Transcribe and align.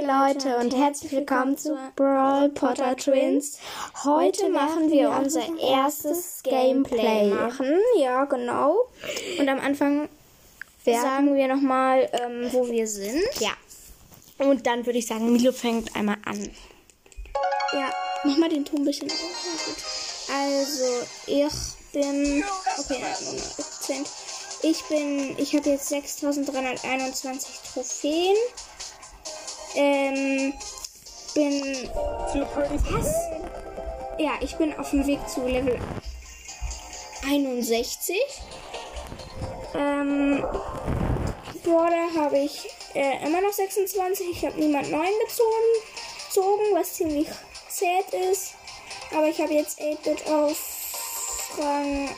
Hi 0.00 0.34
Leute 0.34 0.56
und 0.56 0.74
herzlich 0.74 1.12
willkommen 1.12 1.58
zu 1.58 1.76
Brawl 1.96 2.48
Potter 2.50 2.96
Twins. 2.96 3.58
Heute 4.04 4.48
machen 4.48 4.90
wir 4.90 5.10
unser 5.10 5.42
erstes 5.58 6.42
Gameplay. 6.42 7.28
machen. 7.28 7.78
Ja, 7.98 8.24
genau. 8.24 8.88
Und 9.38 9.48
am 9.48 9.58
Anfang 9.58 10.08
sagen 10.84 11.34
wir 11.34 11.48
nochmal, 11.48 12.08
ähm, 12.12 12.48
wo 12.52 12.66
wir 12.68 12.86
sind. 12.86 13.22
Ja. 13.40 13.50
Und 14.38 14.66
dann 14.66 14.86
würde 14.86 14.98
ich 14.98 15.06
sagen, 15.06 15.32
Milo 15.32 15.52
fängt 15.52 15.94
einmal 15.94 16.16
an. 16.24 16.50
Ja, 17.72 17.90
mach 18.24 18.38
mal 18.38 18.48
den 18.48 18.64
Ton 18.64 18.80
ein 18.80 18.84
bisschen 18.84 19.10
auf. 19.10 20.28
Also, 20.32 21.06
ich 21.26 21.92
bin. 21.92 22.44
Okay, 22.78 23.02
Akzent. 23.58 24.08
Ich 24.62 24.82
bin. 24.84 25.36
Ich 25.38 25.54
habe 25.54 25.68
jetzt 25.68 25.88
6321 25.88 27.60
Trophäen. 27.72 28.36
Ähm. 29.74 30.54
Bin. 31.34 31.88
Was? 32.90 33.14
Ja, 34.18 34.32
ich 34.40 34.56
bin 34.56 34.76
auf 34.78 34.90
dem 34.90 35.06
Weg 35.06 35.20
zu 35.28 35.46
Level 35.46 35.78
61. 37.24 38.16
Ähm. 39.74 40.44
Brawler 41.62 42.08
habe 42.16 42.38
ich 42.38 42.68
äh, 42.94 43.24
immer 43.24 43.40
noch 43.40 43.52
26. 43.52 44.30
Ich 44.30 44.44
habe 44.44 44.58
niemand 44.58 44.90
neuen 44.90 45.12
gezogen, 45.26 46.26
gezogen, 46.26 46.64
was 46.74 46.94
ziemlich 46.94 47.28
sad 47.68 48.12
ist. 48.30 48.54
Aber 49.12 49.26
ich 49.26 49.40
habe 49.40 49.52
jetzt 49.54 49.80
8-Bit 49.80 50.26
auf 50.28 51.56
Rang 51.58 52.08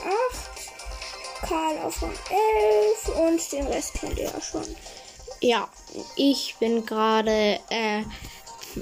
8, 1.41 1.49
Karl 1.49 1.79
auf 1.85 2.03
Rang 2.03 2.15
11 3.05 3.09
und 3.19 3.53
den 3.53 3.67
Rest 3.67 3.95
kennt 3.95 4.19
ihr 4.19 4.31
ja 4.31 4.41
schon. 4.41 4.77
Ja, 5.43 5.69
ich 6.17 6.57
bin 6.61 6.87
gerade, 6.87 7.59
äh, 7.71 8.03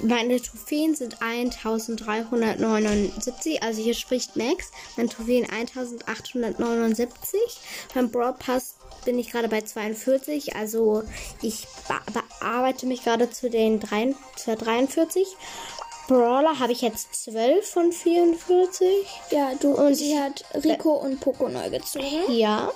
meine 0.02 0.40
Trophäen 0.40 0.94
sind 0.94 1.20
1379, 1.20 3.62
also 3.62 3.82
hier 3.82 3.94
spricht 3.94 4.36
Max. 4.36 4.70
Meine 4.96 5.08
Trophäen 5.08 5.48
1879. 5.50 7.40
Beim 7.94 8.10
Brawl 8.10 8.34
Pass 8.34 8.74
bin 9.04 9.18
ich 9.18 9.30
gerade 9.32 9.48
bei 9.48 9.62
42, 9.62 10.54
also 10.54 11.02
ich 11.42 11.66
be- 11.88 12.00
bearbeite 12.40 12.86
mich 12.86 13.02
gerade 13.04 13.30
zu 13.30 13.50
den 13.50 13.80
3, 13.80 14.14
zur 14.36 14.54
43. 14.56 15.26
Brawler 16.08 16.58
habe 16.58 16.72
ich 16.72 16.80
jetzt 16.82 17.14
12 17.24 17.68
von 17.68 17.92
44. 17.92 18.88
Ja, 19.30 19.52
du 19.60 19.72
und 19.74 19.94
sie 19.94 20.18
hat 20.18 20.44
Rico 20.64 20.92
und 20.94 21.20
Poco 21.20 21.48
neu 21.48 21.70
gezogen. 21.70 22.06
Ja. 22.28 22.72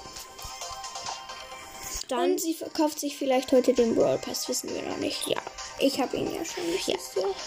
Dann 2.09 2.33
Und 2.33 2.41
sie 2.41 2.55
verkauft 2.55 3.01
sich 3.01 3.17
vielleicht 3.17 3.51
heute 3.53 3.73
den 3.73 3.95
Brawl 3.95 4.19
Pass, 4.19 4.49
wissen 4.49 4.71
wir 4.75 4.83
noch 4.83 4.99
nicht. 4.99 5.27
Ja. 5.27 5.41
Ich 5.79 6.01
habe 6.01 6.17
ihn 6.17 6.33
ja 6.35 6.45
schon. 6.45 6.65
Ja. 6.87 6.97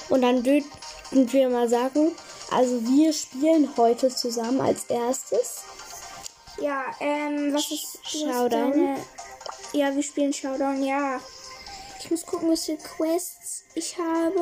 Und 0.09 0.21
dann 0.21 0.43
würden 0.45 0.65
wir 1.11 1.49
mal 1.49 1.69
sagen, 1.69 2.11
also 2.51 2.81
wir 2.83 3.13
spielen 3.13 3.69
heute 3.77 4.09
zusammen 4.13 4.61
als 4.61 4.85
erstes. 4.85 5.61
Ja, 6.59 6.85
ähm, 6.99 7.53
was 7.53 7.69
ist 7.71 7.99
was 8.03 8.13
ist 8.13 8.21
Showdown? 8.21 8.71
deine- 8.71 9.05
Ja, 9.73 9.95
wir 9.95 10.03
spielen 10.03 10.33
Showdown, 10.33 10.83
ja. 10.83 11.19
Ich 11.99 12.09
muss 12.09 12.25
gucken, 12.25 12.49
was 12.51 12.65
für 12.65 12.77
Quests 12.77 13.63
ich 13.75 13.95
habe. 13.97 14.41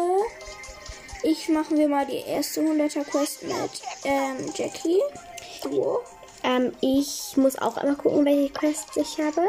Ich 1.24 1.50
machen 1.50 1.78
wir 1.78 1.88
mal 1.88 2.06
die 2.06 2.18
erste 2.22 2.62
100er 2.62 3.04
Quest 3.04 3.44
mit 3.44 3.56
ähm, 4.04 4.52
Jackie. 4.56 5.02
Duo. 5.64 6.02
Ähm, 6.44 6.74
ich 6.82 7.36
muss 7.38 7.58
auch 7.58 7.76
einmal 7.78 7.96
gucken, 7.96 8.24
welche 8.26 8.54
Quests 8.54 8.96
ich 8.98 9.18
habe. 9.20 9.42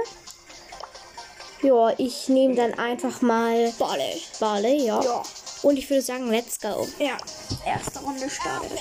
Ja, 1.62 1.92
ich 1.98 2.28
nehme 2.28 2.54
dann 2.54 2.74
einfach 2.74 3.22
mal 3.22 3.72
Balle. 3.78 4.12
Barley, 4.40 4.86
ja. 4.86 5.02
Ja. 5.02 5.22
Und 5.62 5.78
ich 5.78 5.88
würde 5.88 6.02
sagen, 6.02 6.30
let's 6.30 6.60
go. 6.60 6.86
Ja, 6.98 7.16
erste 7.64 7.98
Runde 8.00 8.28
startet. 8.28 8.78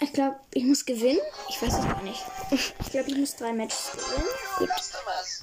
Ich 0.00 0.12
glaube, 0.12 0.36
ich 0.52 0.64
muss 0.64 0.84
gewinnen. 0.84 1.20
Ich 1.48 1.62
weiß 1.62 1.74
es 1.74 1.84
gar 1.84 2.02
nicht. 2.02 2.20
Ich 2.50 2.90
glaube, 2.90 3.10
ich 3.10 3.16
muss 3.16 3.36
drei 3.36 3.52
Matches 3.52 3.92
gewinnen. 3.92 4.28
Gut. 4.58 4.68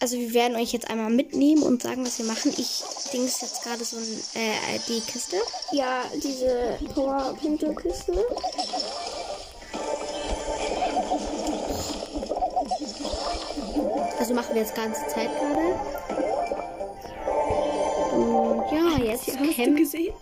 Also 0.02 0.18
wir 0.18 0.34
werden 0.34 0.58
euch 0.58 0.74
jetzt 0.74 0.90
einmal 0.90 1.10
mitnehmen 1.10 1.64
und 1.64 1.82
sagen, 1.82 2.06
was 2.06 2.20
wir 2.20 2.26
machen. 2.26 2.54
Ich 2.58 2.84
dings 3.14 3.40
jetzt 3.42 3.64
gerade 3.64 3.84
so 3.86 3.98
ein, 3.98 4.24
äh, 4.36 4.80
die 4.88 5.00
Kiste. 5.00 5.38
Ja, 5.72 6.04
diese 6.22 6.78
Power-Punkte-Kiste. 6.94 8.26
Also 14.20 14.34
machen 14.34 14.54
wir 14.54 14.62
jetzt 14.62 14.76
ganze 14.76 15.08
Zeit 15.08 15.30
gerade. 15.40 15.80
Und 18.12 18.64
ja, 18.72 18.98
jetzt 19.06 19.28
camp, 19.56 19.78
gesehen? 19.78 20.14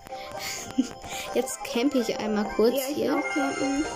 jetzt 1.34 1.64
campe 1.64 2.00
ich 2.00 2.20
einmal 2.20 2.46
kurz 2.56 2.76
Ja, 2.76 2.90
ich 2.90 2.96
hier. 2.96 3.24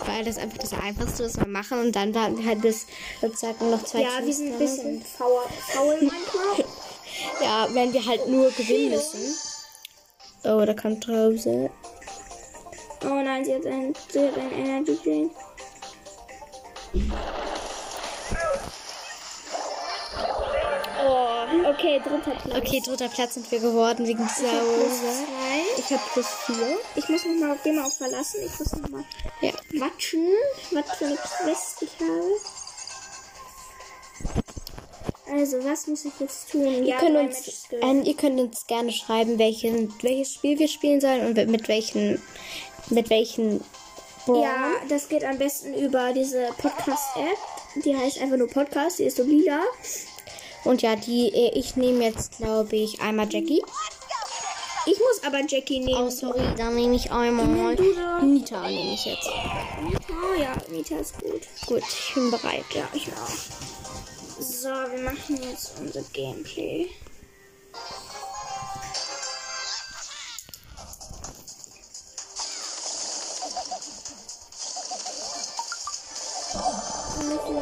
Weil 0.06 0.25
das 0.25 0.38
einfach 0.38 0.57
das 0.57 0.73
Einfachste 0.73 1.23
ist, 1.23 1.38
was 1.38 1.45
wir 1.45 1.51
machen. 1.51 1.79
Und 1.79 1.95
dann 1.95 2.16
warten 2.16 2.39
wir 2.39 2.45
halt 2.45 2.62
bis 2.62 2.88
sozusagen 3.22 3.69
noch 3.69 3.84
zwei 3.84 4.01
Ja, 4.01 4.09
wir 4.23 4.34
sind 4.34 4.53
ein 4.53 4.59
bisschen 4.59 5.01
faul, 5.03 5.44
faul 5.67 5.97
manchmal. 6.01 6.66
Ja, 7.44 7.68
wenn 7.73 7.94
wir 7.94 8.06
halt 8.06 8.28
nur 8.28 8.50
gewinnen 8.51 8.89
müssen. 8.91 9.35
Oh, 10.44 10.66
da 10.66 10.73
kommt 10.73 11.07
Rose. 11.07 11.69
Oh 13.03 13.22
nein, 13.23 13.45
sie 13.45 13.53
hat 13.53 13.66
ein, 13.68 13.94
sie 14.09 14.19
hat 14.19 14.38
ein 14.38 14.51
Energy 14.51 14.97
Drink. 15.03 15.31
Okay, 21.81 22.00
dritter 22.03 22.31
Platz. 22.31 22.58
Okay, 22.58 22.81
dritter 22.86 23.09
Platz 23.09 23.34
sind 23.34 23.52
wir 23.52 23.59
geworden 23.59 24.08
wegen 24.08 24.28
dieser 24.28 24.44
Ich 24.47 24.52
hab 24.52 24.64
plus 24.66 24.92
Rose. 24.92 25.25
zwei. 25.25 25.80
Ich 25.80 25.92
habe 25.92 26.02
plus 26.14 26.28
vier. 26.46 26.80
Ich 26.96 27.09
muss 27.09 27.25
noch 27.25 27.47
mal, 27.47 27.58
geh 27.64 27.72
mal 27.72 27.86
auf 27.86 27.97
verlassen. 27.97 28.40
Ich 28.46 28.59
muss 28.59 28.72
noch 28.74 28.90
mal 28.90 29.03
Ja. 29.42 29.52
watschen, 29.80 30.28
was 30.72 30.97
für 30.97 31.06
eine 31.06 31.16
Quest 31.18 31.81
ich 31.81 31.92
habe. 32.00 32.31
Also, 35.34 35.64
was 35.64 35.88
muss 35.88 36.03
ich 36.06 36.12
jetzt 36.19 36.52
tun? 36.52 36.84
Ihr, 36.84 36.96
könnt 36.97 37.16
uns, 37.16 37.68
ähm, 37.81 38.03
ihr 38.03 38.16
könnt 38.16 38.40
uns 38.40 38.68
gerne 38.68 38.92
schreiben, 38.92 39.40
welchen, 39.40 39.94
welches 40.02 40.34
Spiel 40.34 40.59
wir 40.59 40.68
spielen 40.68 41.00
sollen 41.00 41.25
und 41.25 41.50
mit 41.50 41.68
welchen, 41.69 42.22
mit 42.90 43.09
welchen 43.09 43.63
Brawl. 44.25 44.44
Ja, 44.44 44.72
das 44.90 45.08
geht 45.08 45.24
am 45.24 45.38
besten 45.38 45.74
über 45.74 46.12
diese 46.13 46.50
Podcast-App. 46.58 47.81
Die 47.86 47.96
heißt 47.96 48.19
einfach 48.19 48.36
nur 48.38 48.50
Podcast, 48.50 49.00
die 49.00 49.03
ist 49.06 49.16
so 49.18 49.24
lila. 49.24 49.62
Und 50.63 50.81
ja, 50.81 50.95
die, 50.95 51.27
äh, 51.33 51.57
ich 51.57 51.75
nehme 51.75 52.03
jetzt, 52.03 52.38
glaube 52.38 52.75
ich, 52.75 53.01
einmal 53.01 53.27
Jackie. 53.31 53.61
Ich 54.85 54.97
muss 54.97 55.23
aber 55.23 55.41
Jackie 55.47 55.79
nehmen. 55.79 56.07
Oh, 56.07 56.09
sorry, 56.09 56.41
dann 56.57 56.75
nehme 56.75 56.95
ich 56.95 57.11
einmal? 57.11 57.75
Nita 58.23 58.67
nehme 58.67 58.94
ich 58.94 59.05
jetzt. 59.05 59.29
Oh 59.29 60.39
ja, 60.39 60.53
Nita 60.69 60.97
ist 60.97 61.19
gut. 61.19 61.41
Gut, 61.67 61.83
ich 61.88 62.13
bin 62.16 62.31
bereit. 62.31 62.66
Ja, 62.73 62.88
ich 62.94 63.07
auch. 63.09 64.41
So, 64.41 64.69
wir 64.69 65.03
machen 65.03 65.39
jetzt 65.44 65.73
unser 65.79 66.01
Gameplay. 66.13 66.89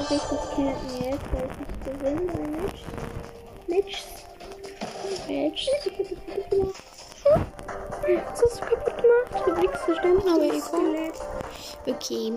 Richtig 0.10 0.40
campen 0.56 0.90
jetzt, 1.00 1.34
weil 1.34 1.50
ich 1.50 1.58
nicht 1.60 1.86
gewinne 1.86 2.22
bei 2.32 2.48
Match. 2.48 2.84
Match. 3.68 4.04
Match. 5.28 5.68
Das 8.30 8.42
ist 8.42 8.62
kaputt 8.62 8.98
gemacht. 8.98 9.46
Du 9.46 9.54
blickst 9.56 9.84
verstanden, 9.84 10.30
aber 10.30 10.46
egal. 10.46 11.12
Okay. 11.86 12.34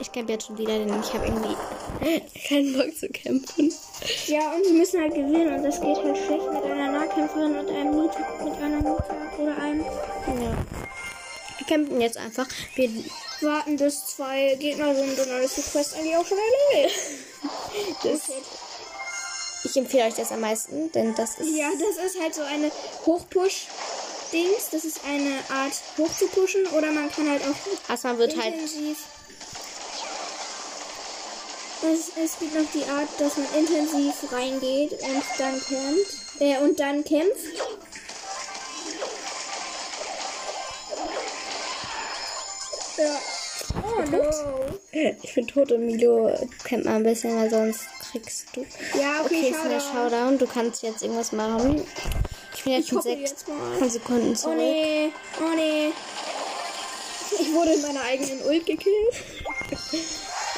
Ich 0.00 0.10
kämpfe 0.10 0.32
jetzt 0.32 0.46
schon 0.46 0.58
wieder, 0.58 0.78
denn 0.78 1.00
ich 1.00 1.12
habe 1.12 1.26
irgendwie 1.26 1.56
keinen 2.48 2.72
Bock 2.72 2.96
zu 2.96 3.08
kämpfen. 3.10 3.72
Ja, 4.26 4.52
und 4.54 4.64
wir 4.64 4.72
müssen 4.72 5.00
halt 5.00 5.14
gewinnen 5.14 5.54
und 5.56 5.62
das 5.62 5.80
geht 5.80 5.96
halt 5.96 6.16
schlecht 6.16 6.52
mit 6.52 6.64
einer 6.64 6.90
Nahkämpferin 6.90 7.58
und 7.58 7.68
einem 7.68 8.02
Nita, 8.02 8.18
mit 8.42 8.54
einer 8.54 8.78
Nita 8.78 9.16
oder 9.38 9.56
einem. 9.58 9.80
Ja. 9.80 10.56
Wir 11.58 11.66
kämpfen 11.66 12.00
jetzt 12.00 12.16
einfach. 12.16 12.46
Wir, 12.74 12.88
Warten 13.42 13.76
bis 13.76 14.06
zwei 14.06 14.56
Gegner 14.58 14.94
sind 14.94 15.18
und 15.18 15.28
dann 15.28 15.42
ist 15.42 15.56
die 15.56 15.62
Quest 15.62 15.94
eigentlich 15.94 16.16
auch 16.16 16.26
schon 16.26 16.38
erledigt. 16.38 16.96
das, 18.02 18.20
ich 19.64 19.76
empfehle 19.76 20.04
euch 20.04 20.14
das 20.14 20.32
am 20.32 20.40
meisten, 20.40 20.90
denn 20.92 21.14
das 21.14 21.38
ist. 21.38 21.56
Ja, 21.56 21.68
das 21.72 22.04
ist 22.12 22.20
halt 22.20 22.34
so 22.34 22.42
eine 22.42 22.70
Hochpush-Dings. 23.06 24.70
Das 24.70 24.84
ist 24.84 25.00
eine 25.04 25.38
Art 25.50 25.72
hochzupushen 25.98 26.66
oder 26.68 26.90
man 26.92 27.10
kann 27.10 27.28
halt 27.28 27.42
auch 27.42 27.90
Also 27.90 28.08
man 28.08 28.18
wird 28.18 28.36
halt. 28.40 28.54
intensiv. 28.54 28.98
Es, 31.82 32.10
es 32.22 32.38
gibt 32.38 32.54
noch 32.54 32.70
die 32.74 32.84
Art, 32.90 33.08
dass 33.18 33.38
man 33.38 33.46
intensiv 33.58 34.14
reingeht 34.30 34.92
und 34.92 35.22
dann 35.38 35.60
kämpft. 35.60 36.40
Äh, 36.40 36.58
und 36.58 36.78
dann 36.78 37.04
kämpft. 37.04 37.46
Ja. 43.02 43.18
Oh 43.82 44.02
no. 44.10 44.30
Ich 45.22 45.34
bin 45.34 45.46
tot 45.46 45.70
und 45.72 45.86
Milo 45.86 46.32
kennt 46.64 46.84
man 46.84 46.94
ein 46.96 47.02
bisschen, 47.04 47.36
weil 47.36 47.48
sonst 47.50 47.80
kriegst 48.10 48.46
du. 48.54 48.60
Ja, 48.98 49.20
okay, 49.24 49.36
Okay, 49.36 49.48
ist 49.50 49.56
Showdown. 49.56 49.70
der 49.70 49.80
Showdown. 49.80 50.38
Du 50.38 50.46
kannst 50.46 50.82
jetzt 50.82 51.02
irgendwas 51.02 51.32
machen. 51.32 51.86
Ich 52.56 52.64
bin 52.64 52.72
jetzt 52.72 52.84
Ich 52.84 52.88
schon 52.90 53.02
sechs 53.02 53.34
mal. 53.46 53.88
Sekunden 53.88 54.30
Oh 54.32 54.34
zurück. 54.34 54.56
nee, 54.56 55.10
oh 55.40 55.54
nee. 55.56 55.92
Ich 57.38 57.52
wurde 57.54 57.72
in 57.74 57.82
meiner 57.82 58.02
eigenen 58.02 58.42
Ult 58.42 58.66
gekillt. 58.66 59.14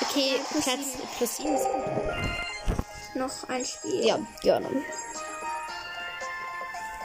Okay, 0.00 0.40
Platz 0.62 0.78
plus 1.18 1.36
sieben 1.36 1.54
ist 1.54 1.64
gut. 1.64 1.82
Noch 3.14 3.48
ein 3.48 3.64
Spiel. 3.64 4.06
Ja, 4.06 4.18
gerne. 4.42 4.68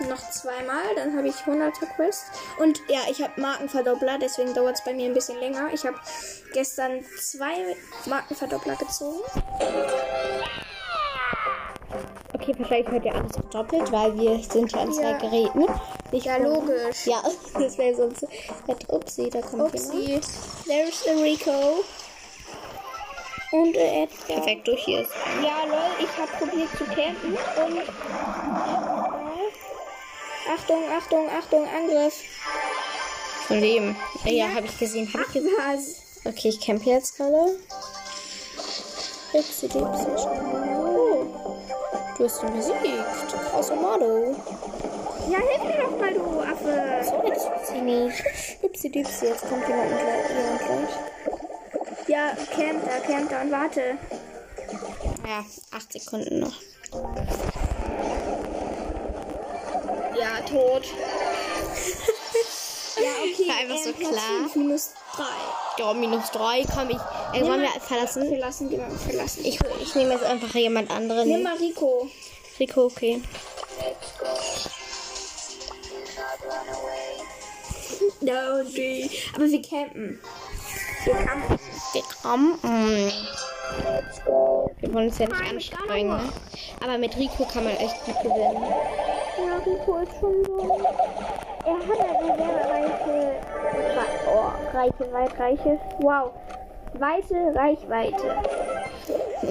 Noch 0.07 0.29
zweimal, 0.29 0.83
dann 0.95 1.17
habe 1.17 1.27
ich 1.27 1.35
100er 1.35 1.85
Quest. 1.95 2.25
Und 2.59 2.81
ja, 2.87 2.99
ich 3.09 3.21
habe 3.21 3.39
Markenverdoppler, 3.41 4.19
deswegen 4.19 4.53
dauert 4.53 4.75
es 4.75 4.83
bei 4.83 4.93
mir 4.93 5.05
ein 5.07 5.13
bisschen 5.13 5.39
länger. 5.39 5.69
Ich 5.73 5.85
habe 5.85 5.97
gestern 6.53 7.03
zwei 7.19 7.75
Markenverdoppler 8.05 8.75
gezogen. 8.75 9.19
Okay, 12.33 12.53
wahrscheinlich 12.57 12.91
hört 12.91 13.05
ihr 13.05 13.15
alles 13.15 13.31
doppelt, 13.51 13.91
weil 13.91 14.17
wir 14.19 14.39
sind 14.43 14.71
ja 14.71 14.81
an 14.81 14.93
zwei 14.93 15.11
Ja. 15.11 15.17
Geräten. 15.17 15.65
Nicht 16.11 16.25
Ja, 16.25 16.37
logisch. 16.37 17.05
Ja, 17.07 17.21
das 17.59 17.77
wäre 17.77 17.95
sonst. 17.95 18.25
Upsi, 18.87 19.29
da 19.29 19.41
kommt 19.41 19.73
jemand. 19.73 19.73
Upsi. 19.73 20.21
There's 20.67 21.03
the 21.03 21.21
Rico. 21.23 21.83
Und 23.51 23.75
äh, 23.75 24.03
Edgar. 24.03 24.25
Perfekt, 24.27 24.67
durch 24.67 24.83
hier 24.83 25.01
ist. 25.01 25.11
Ja, 25.41 25.63
lol, 25.65 25.89
ich 25.99 26.17
habe 26.17 26.31
probiert 26.37 26.69
zu 26.77 26.83
campen 26.83 27.31
und. 27.33 28.96
Achtung, 30.53 30.83
Achtung, 30.97 31.29
Achtung, 31.29 31.67
Angriff. 31.67 32.23
Von 33.47 33.61
wem? 33.61 33.95
Ja, 34.25 34.31
ja 34.31 34.53
habe 34.55 34.65
ich 34.65 34.77
gesehen. 34.77 35.11
Hab 35.13 35.21
ich 35.27 35.33
gesehen. 35.33 35.53
Okay, 36.25 36.49
ich 36.49 36.59
campe 36.59 36.89
jetzt 36.89 37.17
gerade. 37.17 37.57
Dipsy. 39.33 39.69
Oh, 39.73 41.25
du 42.17 42.23
hast 42.25 42.43
ihn 42.43 42.53
besiegt. 42.53 42.79
Krass, 43.51 43.71
Amado. 43.71 44.35
Ja, 45.29 45.37
hilf 45.39 45.63
mir 45.63 45.83
doch 45.83 45.97
mal, 45.99 46.13
du 46.13 46.41
Affe. 46.41 47.01
Sorry, 47.03 47.29
das 47.29 47.45
weiß 47.45 47.71
ich 47.75 47.81
nicht. 47.81 48.23
Dipsy, 48.63 48.89
Dipsy, 48.89 49.25
jetzt 49.25 49.47
kommt 49.47 49.67
jemand 49.67 49.89
gleich. 49.89 50.29
Jemand 50.29 50.59
gleich. 50.59 52.07
Ja, 52.07 52.35
camp 52.55 52.83
da, 52.85 52.99
camp 53.05 53.29
da 53.29 53.41
und 53.41 53.51
warte. 53.51 53.97
Ja, 55.27 55.45
acht 55.71 55.91
Sekunden 55.91 56.39
noch. 56.39 56.55
Ja, 60.19 60.41
tot. 60.41 60.83
ja, 62.97 63.11
okay. 63.21 63.47
War 63.47 63.57
einfach 63.61 63.77
so 63.77 63.93
Platz 63.93 64.11
klar. 64.11 64.23
fünf, 64.39 64.55
minus 64.55 64.93
drei. 65.15 65.23
Ja, 65.77 65.93
minus 65.93 66.31
drei 66.31 66.65
komm 66.73 66.89
ich. 66.89 66.97
Äh, 67.33 67.45
wollen 67.45 67.61
wir 67.61 67.69
verlassen? 67.81 68.27
Verlassen, 68.27 68.71
wir 68.71 68.79
verlassen. 69.05 69.45
Ich, 69.45 69.59
ich 69.81 69.95
nehme 69.95 70.13
jetzt 70.13 70.23
einfach 70.23 70.53
jemand 70.55 70.89
anderen. 70.89 71.27
Nimm 71.27 71.43
mal 71.43 71.57
Rico. 71.57 72.09
Rico, 72.59 72.85
okay. 72.85 73.21
Ja, 78.21 78.59
okay. 78.59 79.09
Aber 79.35 79.45
wir 79.45 79.61
campen. 79.61 80.19
Wir 81.05 81.15
campen. 81.15 81.59
Wir. 81.93 82.69
Mm. 82.69 83.11
Wir 84.79 84.93
wollen 84.93 85.07
uns 85.09 85.17
ja 85.17 85.27
nicht 85.27 85.73
anstrengen. 85.73 86.09
Ne? 86.09 86.33
Aber 86.83 86.97
mit 86.97 87.15
Rico 87.17 87.45
kann 87.45 87.63
man 87.63 87.75
echt 87.77 88.03
gut 88.05 88.15
gewinnen. 88.21 88.63
Ja, 89.65 89.71
Rico 89.71 89.97
ist 89.97 90.11
schon 90.19 90.45
so. 90.45 90.81
Er 91.65 91.73
hat 91.75 91.99
eine 91.99 92.37
sehr 92.37 92.69
reiche. 92.69 93.35
Oh, 94.27 94.51
reiche, 94.77 95.13
weit, 95.13 95.39
reiche. 95.39 95.79
Wow. 95.99 96.31
Weite 96.93 97.35
Reichweite. 97.53 98.37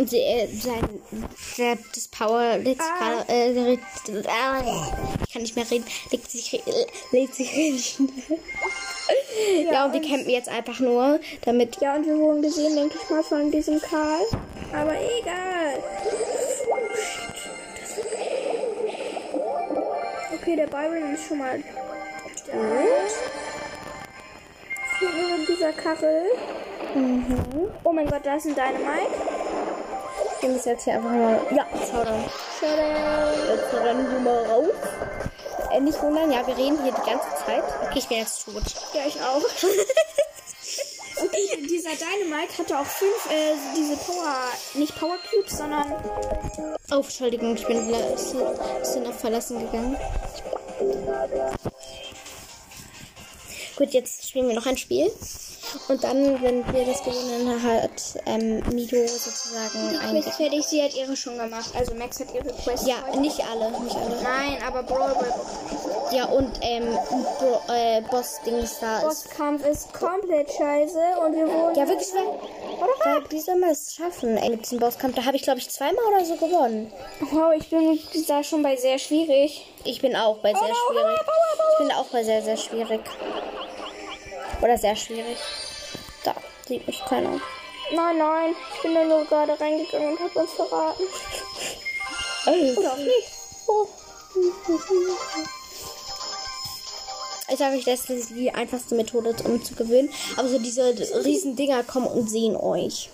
Sie, 0.06 0.18
äh, 0.20 0.46
sein, 0.48 1.00
der, 1.58 1.76
das 1.94 2.08
Power 2.08 2.56
legt 2.58 2.82
sich 2.82 2.90
Ah. 2.90 3.22
gerade. 3.24 3.28
Äh, 3.32 3.54
der- 3.54 3.72
ich 5.26 5.32
kann 5.32 5.42
nicht 5.42 5.54
mehr 5.54 5.70
reden. 5.70 5.84
Legt 6.10 6.30
sich, 6.30 6.60
legt 7.12 7.34
sich 7.34 7.54
richtig 7.56 7.86
schnell. 7.96 9.68
Ja, 9.70 9.84
und 9.86 9.92
wir 9.92 10.00
campen 10.00 10.28
jetzt 10.30 10.48
einfach 10.48 10.80
nur, 10.80 11.20
damit. 11.44 11.80
Ja, 11.80 11.94
und 11.94 12.06
wir 12.06 12.16
wurden 12.18 12.42
gesehen, 12.42 12.74
denke 12.74 12.96
ich 13.00 13.10
mal, 13.10 13.22
von 13.22 13.50
diesem 13.50 13.80
Karl. 13.80 14.24
Aber 14.72 14.92
egal. 14.94 15.82
Okay, 20.46 20.54
der 20.54 20.68
Byron 20.68 21.12
ist 21.12 21.26
schon 21.26 21.38
mal 21.38 21.56
tot. 21.56 21.66
Hier 25.00 25.34
in 25.34 25.44
dieser 25.44 25.72
Karre. 25.72 26.22
Oh 27.82 27.92
mein 27.92 28.06
Gott, 28.08 28.20
da 28.22 28.36
ist 28.36 28.46
ein 28.46 28.54
Dynamite. 28.54 29.10
Wir 30.40 30.48
müssen 30.50 30.68
jetzt 30.68 30.84
hier 30.84 30.94
einfach 30.94 31.10
mal. 31.10 31.40
Ja, 31.50 31.66
schau 31.90 32.04
dann. 32.04 32.24
Tada. 32.60 33.32
Jetzt 33.54 33.74
rennen 33.74 34.08
wir 34.08 34.20
mal 34.20 34.44
raus. 34.44 34.70
Äh, 35.72 35.80
nicht 35.80 36.00
wundern, 36.00 36.30
ja, 36.30 36.46
wir 36.46 36.56
reden 36.56 36.80
hier 36.80 36.92
die 36.92 37.10
ganze 37.10 37.28
Zeit. 37.44 37.64
Okay, 37.82 37.98
ich 37.98 38.06
bin 38.06 38.18
jetzt 38.18 38.44
tot. 38.44 38.62
Ja, 38.94 39.00
ich 39.04 39.20
auch. 39.20 39.42
Okay, 41.18 41.66
dieser 41.68 41.90
Dynamite 41.90 42.58
hatte 42.58 42.78
auch 42.78 42.86
fünf, 42.86 43.30
äh, 43.30 43.54
diese 43.76 43.96
Power, 43.96 44.34
nicht 44.74 44.94
Power 44.98 45.16
Cubes, 45.30 45.56
sondern 45.56 45.94
Oh, 46.92 46.96
Entschuldigung, 46.96 47.56
ich 47.56 47.66
bin 47.66 47.88
bisschen 47.88 49.06
auf 49.06 49.18
Verlassen 49.18 49.58
gegangen. 49.58 49.96
Gut, 53.76 53.90
jetzt 53.90 54.28
spielen 54.28 54.48
wir 54.48 54.54
noch 54.54 54.66
ein 54.66 54.76
Spiel. 54.76 55.10
Und 55.88 56.04
dann, 56.04 56.40
wenn 56.42 56.64
wir 56.72 56.86
das 56.86 57.02
gewonnen 57.02 57.48
haben, 57.48 57.82
hat 57.82 58.02
ähm, 58.24 58.62
Mido 58.72 59.04
sozusagen 59.06 59.98
Quest 59.98 60.28
ein. 60.28 60.32
fertig. 60.32 60.64
Sie 60.64 60.82
hat 60.82 60.94
ihre 60.94 61.16
schon 61.16 61.36
gemacht. 61.36 61.70
Also 61.74 61.94
Max 61.94 62.20
hat 62.20 62.32
ihre 62.34 62.54
Quest. 62.54 62.86
Ja, 62.86 62.96
nicht 63.18 63.40
alle, 63.40 63.70
nicht 63.82 63.96
alle. 63.96 64.22
Nein, 64.22 64.58
aber 64.66 64.82
Brawl 64.84 65.14
Ball 65.14 65.95
Ja, 66.12 66.26
und 66.26 66.52
ähm, 66.62 66.96
Bro, 67.38 67.62
äh, 67.68 68.00
Boss-Dings 68.02 68.78
da 68.80 68.98
ist. 68.98 69.24
Bosskampf 69.24 69.66
ist 69.66 69.92
komplett 69.92 70.50
scheiße 70.50 71.00
und 71.24 71.34
wir 71.34 71.46
wurden. 71.48 71.74
Ja, 71.74 71.88
wirklich, 71.88 72.08
weil, 72.14 72.88
weil 73.04 73.30
wie 73.30 73.40
soll 73.40 73.56
man 73.56 73.70
das 73.70 73.94
schaffen? 73.94 74.36
Ey, 74.36 74.50
mit 74.50 74.62
diesem 74.62 74.78
Bosskampf, 74.78 75.16
da 75.16 75.24
habe 75.24 75.36
ich, 75.36 75.42
glaube 75.42 75.58
ich, 75.58 75.68
zweimal 75.68 76.04
oder 76.04 76.24
so 76.24 76.36
gewonnen. 76.36 76.92
Wow, 77.20 77.52
ich 77.56 77.68
bin 77.70 77.98
da 78.28 78.44
schon 78.44 78.62
bei 78.62 78.76
sehr 78.76 78.98
schwierig. 78.98 79.66
Ich 79.84 80.00
bin 80.00 80.14
auch 80.14 80.38
bei 80.38 80.52
sehr 80.52 80.62
Oh, 80.62 80.92
schwierig. 80.92 81.20
Ich 81.72 81.78
bin 81.86 81.96
auch 81.96 82.06
bei 82.06 82.22
sehr, 82.22 82.42
sehr 82.42 82.56
schwierig. 82.56 83.00
Oder 84.62 84.78
sehr 84.78 84.96
schwierig. 84.96 85.38
Da, 86.24 86.34
sieht 86.66 86.86
mich 86.86 87.04
keiner. 87.04 87.40
Nein, 87.92 88.18
nein, 88.18 88.54
ich 88.74 88.82
bin 88.82 88.94
da 88.94 89.04
nur 89.04 89.24
gerade 89.24 89.58
reingegangen 89.60 90.12
und 90.12 90.20
hab 90.20 90.36
uns 90.36 90.52
verraten. 90.52 91.02
Oder 92.46 92.92
auch 92.92 92.96
nicht. 92.96 93.28
Oh. 93.66 93.86
Ich 97.48 97.58
sage 97.58 97.76
euch, 97.76 97.84
das 97.84 98.08
ist 98.10 98.30
die 98.30 98.50
einfachste 98.52 98.94
Methode, 98.94 99.34
um 99.44 99.62
zu 99.62 99.74
gewinnen. 99.74 100.10
Aber 100.36 100.48
so 100.48 100.58
diese 100.58 100.94
riesen 101.24 101.56
Dinger 101.56 101.82
kommen 101.84 102.06
und 102.06 102.28
sehen 102.28 102.56
euch. 102.56 103.10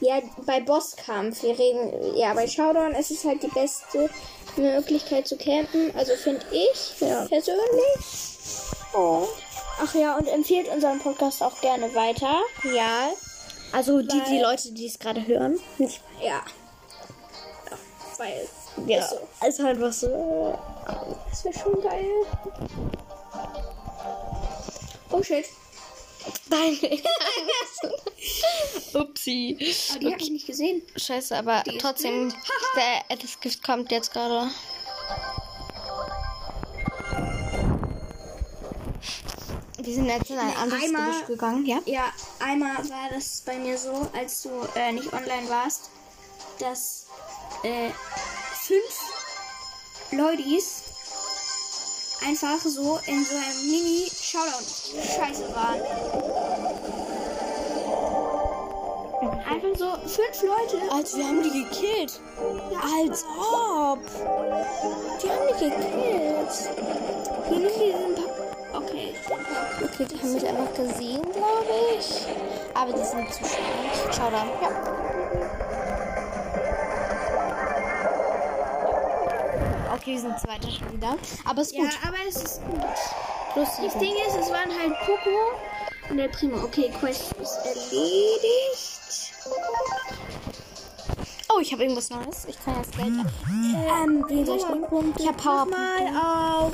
Ja, 0.00 0.20
bei 0.44 0.60
Bosskampf, 0.60 1.42
wir 1.42 1.58
reden, 1.58 2.16
ja, 2.16 2.34
bei 2.34 2.46
Showdown 2.46 2.92
ist 2.94 3.10
es 3.10 3.24
halt 3.24 3.42
die 3.42 3.48
beste 3.48 4.10
Möglichkeit 4.56 5.26
zu 5.26 5.36
campen. 5.36 5.92
Also 5.96 6.14
finde 6.16 6.44
ich 6.50 7.00
Ja. 7.00 7.24
persönlich. 7.26 7.58
Oh. 8.94 9.26
Ach 9.80 9.94
ja, 9.94 10.16
und 10.16 10.28
empfiehlt 10.28 10.68
unseren 10.68 11.00
Podcast 11.00 11.42
auch 11.42 11.60
gerne 11.60 11.92
weiter. 11.94 12.42
Ja. 12.74 13.10
Also 13.72 14.02
die, 14.02 14.22
die 14.28 14.38
Leute, 14.38 14.72
die 14.72 14.86
es 14.86 14.98
gerade 14.98 15.26
hören. 15.26 15.58
Nicht, 15.78 16.00
Ja. 16.20 16.44
ja 17.70 17.78
weil 18.18 18.48
ja. 18.86 18.98
Ist 19.00 19.10
so. 19.10 19.46
Ist 19.48 19.60
einfach 19.60 19.92
so. 19.92 20.58
das 21.30 21.44
wäre 21.44 21.54
schon 21.58 21.80
geil. 21.80 22.06
Oh 25.10 25.22
shit. 25.22 25.46
Nein. 26.48 26.78
Upsi. 28.94 29.56
Aber 29.90 29.98
die 30.00 30.12
hab 30.12 30.20
ich 30.20 30.30
nicht 30.30 30.46
gesehen. 30.46 30.82
Scheiße, 30.96 31.36
aber 31.36 31.62
trotzdem, 31.78 32.32
der, 32.76 33.16
das 33.16 33.38
Gift 33.40 33.62
kommt 33.62 33.90
jetzt 33.92 34.12
gerade. 34.12 34.50
Wir 39.78 39.94
sind 39.94 40.06
jetzt 40.06 40.30
in 40.30 40.38
ein 40.38 40.56
anderes 40.56 40.82
einmal- 40.84 41.10
Gebüsch 41.12 41.26
gegangen, 41.26 41.66
ja? 41.66 41.80
Ja, 41.84 42.12
einmal 42.40 42.76
war 42.88 43.10
das 43.12 43.42
bei 43.44 43.58
mir 43.58 43.76
so, 43.76 44.08
als 44.14 44.42
du 44.42 44.48
äh, 44.76 44.92
nicht 44.92 45.12
online 45.12 45.48
warst, 45.48 45.90
dass 46.58 47.06
äh, 47.62 47.90
fünf 48.62 49.12
Leutis 50.12 50.83
einfach 52.22 52.60
so 52.64 52.98
in 53.06 53.24
so 53.24 53.34
einem 53.36 53.70
Mini-Showdown-Scheiße 53.70 55.54
waren. 55.54 55.80
Einfach 59.46 59.78
so 59.78 59.92
fünf 60.08 60.42
Leute. 60.42 60.78
Also, 60.92 61.18
wir 61.18 61.26
haben 61.26 61.42
die 61.42 61.64
gekillt. 61.64 62.20
Als 62.98 63.24
ob. 63.38 64.00
Die 65.22 65.30
haben 65.30 65.44
mich 65.46 65.58
gekillt. 65.58 66.70
Hier 67.48 67.58
nimm 67.58 67.68
diesen 67.68 68.14
Pa- 68.14 68.32
Okay. 68.76 69.14
Okay, 69.82 70.04
die 70.10 70.18
haben 70.20 70.32
mich 70.34 70.46
einfach 70.46 70.74
gesehen, 70.74 71.22
glaube 71.22 71.74
ich. 71.98 72.26
Aber 72.74 72.92
die 72.92 73.04
sind 73.04 73.32
zu 73.32 73.44
schnell. 73.44 74.12
Schau 74.12 74.30
da. 74.30 74.44
Ja. 74.60 74.68
Okay, 80.04 80.12
wir 80.12 80.20
sind 80.20 80.38
zweiter 80.38 80.70
schon 80.70 80.92
wieder. 80.92 81.16
Aber 81.46 81.62
ist 81.62 81.72
Ja, 81.72 81.84
gut. 81.84 81.98
aber 82.06 82.16
es 82.28 82.36
ist 82.36 82.60
gut. 82.66 82.78
Plus 83.54 83.68
Das. 83.82 83.98
Ding 83.98 84.12
ist, 84.28 84.36
es 84.36 84.50
waren 84.50 84.70
halt 84.78 84.92
Poco 85.06 86.10
und 86.10 86.18
der 86.18 86.28
Primo. 86.28 86.62
Okay, 86.62 86.92
Quest 87.00 87.32
ist 87.40 87.56
erledigt. 87.64 89.32
Oh, 91.54 91.58
ich 91.60 91.72
habe 91.72 91.84
irgendwas 91.84 92.10
Neues. 92.10 92.44
Ich 92.48 92.62
kann 92.62 92.76
jetzt 92.76 92.94
Geld. 92.96 93.08
Ähm, 93.08 94.24
wen 94.28 94.44
soll 94.44 94.56
ich? 94.58 94.66
Powerpunkte. 94.66 95.22
Ich 95.22 95.28
habe 95.28 95.38
Powerpunkte. 95.38 95.78
mal 96.12 96.64
auf. 96.66 96.72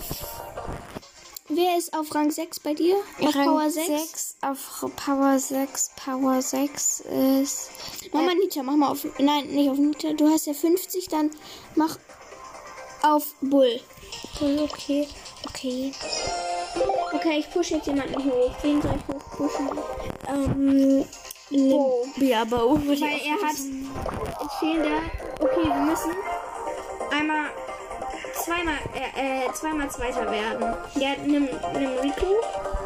Wer 1.52 1.76
ist 1.78 1.96
auf 1.96 2.12
Rang 2.14 2.30
6 2.32 2.60
bei 2.60 2.74
dir? 2.74 2.96
Auf 3.20 3.34
Rang 3.34 3.44
Power 3.44 3.70
6? 3.70 3.86
6. 3.86 4.36
Auf 4.42 4.92
Power 4.96 5.38
6. 5.38 5.90
Power 6.04 6.42
6 6.42 7.00
ist. 7.00 7.70
Mach 8.12 8.22
mal 8.22 8.34
Nita, 8.36 8.62
mach 8.64 8.74
mal 8.76 8.88
auf. 8.90 9.04
Nein, 9.18 9.48
nicht 9.48 9.68
auf 9.70 9.76
Nita. 9.78 10.12
Du 10.14 10.28
hast 10.28 10.46
ja 10.46 10.54
50, 10.54 11.08
dann 11.08 11.30
mach 11.74 11.96
auf 13.02 13.34
Bull. 13.40 13.80
Okay. 14.40 15.08
Okay. 15.48 15.92
Okay, 17.12 17.38
ich 17.38 17.50
pushe 17.50 17.74
jetzt 17.76 17.86
jemanden 17.86 18.24
hoch. 18.24 18.52
Wen 18.62 18.80
soll 18.80 18.94
ich 18.96 19.14
hoch 19.14 19.36
pushen? 19.36 19.70
Ähm. 20.28 21.04
Bo. 21.50 22.06
Ja, 22.16 22.42
aber 22.42 22.64
oh, 22.64 22.78
würde 22.80 22.92
ich 22.94 23.00
Weil 23.00 23.20
er 23.26 23.34
hat. 23.46 23.56
pushen. 23.56 23.90
Es 24.46 24.54
fehlen 24.58 24.82
da. 24.84 25.44
Okay, 25.44 25.64
wir 25.64 25.74
müssen 25.74 26.12
einmal 27.10 27.50
zweimal 28.34 28.78
äh, 28.94 29.46
äh, 29.46 29.52
zweimal 29.52 29.90
Zweiter 29.90 30.30
werden. 30.30 30.74
Ja, 30.94 31.10
nimm, 31.24 31.48
nimm 31.72 31.98
Rico. 31.98 32.40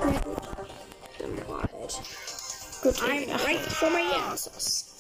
Ja. 0.05 0.21
Dann 1.19 1.49
halt. 1.49 2.01
Gut, 2.83 2.95
I'm 3.03 3.31
right 3.45 3.61
for 3.61 3.91
my 3.91 4.03
answers. 4.31 4.94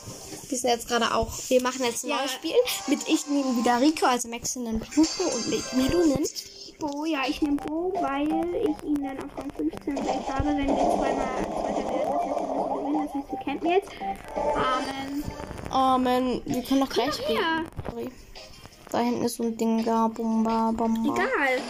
Wir 0.54 0.60
sind 0.60 0.70
jetzt 0.70 0.86
gerade 0.86 1.12
auch. 1.12 1.32
Wir 1.48 1.60
machen 1.60 1.82
jetzt 1.84 2.04
ein 2.04 2.10
Ja. 2.10 2.18
neues 2.18 2.30
Spiel. 2.30 2.54
Mit 2.86 3.00
ich 3.08 3.26
nehme 3.26 3.56
wieder 3.56 3.80
Rico, 3.80 4.06
also 4.06 4.28
Max 4.28 4.54
nimmt 4.54 4.84
Rico 4.96 5.24
und 5.34 5.48
mit 5.50 5.72
Milo 5.72 6.06
nimmt. 6.06 6.30
Bo, 6.78 7.04
ja, 7.04 7.22
ich 7.28 7.42
nehme 7.42 7.56
Bo, 7.56 7.92
weil 8.00 8.28
ich 8.62 8.84
ihn 8.88 9.02
dann 9.02 9.18
auf 9.18 9.36
Rang 9.36 9.50
15 9.56 9.94
gleich 9.96 10.28
habe, 10.28 10.50
wenn 10.50 10.68
wir 10.68 10.76
zweimal 10.76 11.26
Zweiter 11.42 11.90
werden. 11.90 12.06
Das 12.06 12.22
heißt, 12.22 12.38
wir 12.38 12.54
müssen 12.54 12.84
gewinnen. 12.84 13.04
Das 13.04 13.14
heißt, 13.14 13.32
wir 13.32 13.38
campen 13.44 13.68
jetzt. 13.68 13.90
Amen. 14.54 15.24
Amen. 15.70 16.42
Wir 16.44 16.62
können 16.62 16.80
doch 16.82 16.88
gleich 16.90 17.14
spielen. 17.14 17.68
Sorry. 17.90 18.10
Da 18.92 18.98
hinten 19.00 19.24
ist 19.24 19.34
so 19.38 19.42
ein 19.42 19.56
Ding 19.56 19.84
da. 19.84 20.06
Bumba, 20.06 20.70
Bumba. 20.70 21.14
egal. 21.14 21.62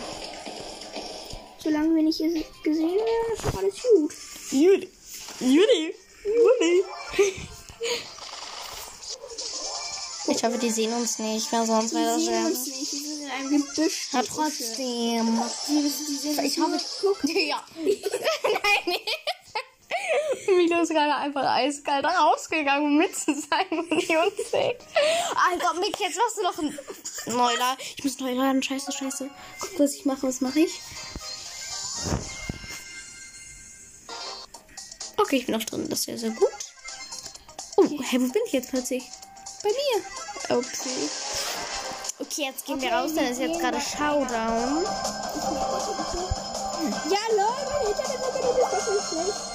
Solange 1.56 1.94
wir 1.94 2.02
nicht 2.02 2.20
ges- 2.20 2.44
gesehen 2.62 2.90
werden, 2.90 3.32
ist 3.34 3.44
doch 3.46 3.58
alles 3.58 3.82
gut. 3.82 4.12
Judy. 4.50 4.90
Judy. 5.40 5.94
Judy. 6.26 6.84
Ich 10.26 10.42
hoffe, 10.42 10.58
die 10.58 10.70
sehen 10.70 10.92
uns 10.94 11.18
nicht, 11.18 11.52
weil 11.52 11.66
sonst 11.66 11.92
wäre 11.94 12.06
das 12.06 12.18
Die 12.18 12.24
sehen 12.24 12.34
ja. 12.42 12.46
uns 12.46 12.66
nicht. 12.66 12.92
Die 12.92 12.96
sind 12.96 13.20
in 13.22 13.30
einem 13.30 13.50
Gebüsch. 13.66 14.08
Ja, 14.12 14.22
trotzdem. 14.22 15.42
Die, 15.68 15.82
die 15.82 16.16
sehen 16.16 16.44
Ich 16.44 16.56
nur- 16.56 16.68
Ja. 17.24 17.64
Nein. 17.76 18.96
Milo 20.56 20.82
ist 20.82 20.90
gerade 20.90 21.14
einfach 21.14 21.44
eiskalt 21.44 22.04
rausgegangen, 22.04 22.86
um 22.86 22.98
mitzusagen 22.98 23.78
und 23.78 23.90
die 23.90 24.16
uns 24.16 24.50
sehen. 24.50 24.74
Alter, 25.50 25.74
Mick, 25.80 25.98
jetzt 26.00 26.16
machst 26.16 26.36
du 26.38 26.42
doch 26.42 26.58
ein 26.58 26.78
Neuler. 27.34 27.76
Ich 27.96 28.04
muss 28.04 28.18
neu 28.18 28.32
laden. 28.32 28.62
Scheiße, 28.62 28.92
scheiße. 28.92 29.30
Guck, 29.60 29.78
was 29.80 29.94
ich 29.94 30.04
mache. 30.04 30.26
Was 30.26 30.40
mache 30.40 30.60
ich? 30.60 30.80
Okay, 35.16 35.36
ich 35.36 35.46
bin 35.46 35.54
noch 35.56 35.64
drin. 35.64 35.88
Das 35.88 36.00
ist 36.00 36.06
ja 36.06 36.16
sehr 36.16 36.30
gut. 36.30 36.50
Oh, 37.76 37.88
hey, 38.02 38.20
wo 38.20 38.28
bin 38.32 38.42
ich 38.46 38.52
jetzt 38.52 38.70
plötzlich? 38.70 39.04
Bei 39.64 39.70
mir. 39.70 39.96
Okay. 40.58 41.08
Okay, 42.20 42.42
jetzt 42.48 42.66
gehen 42.66 42.80
wir 42.82 42.92
raus. 42.92 43.12
Dann 43.14 43.24
ist 43.24 43.40
jetzt 43.40 43.58
gerade 43.58 43.80
Showdown. 43.80 44.84
Ja, 47.10 47.22
ist 47.38 48.86
doch 48.86 48.92
nicht 48.92 49.08
schlecht. 49.08 49.54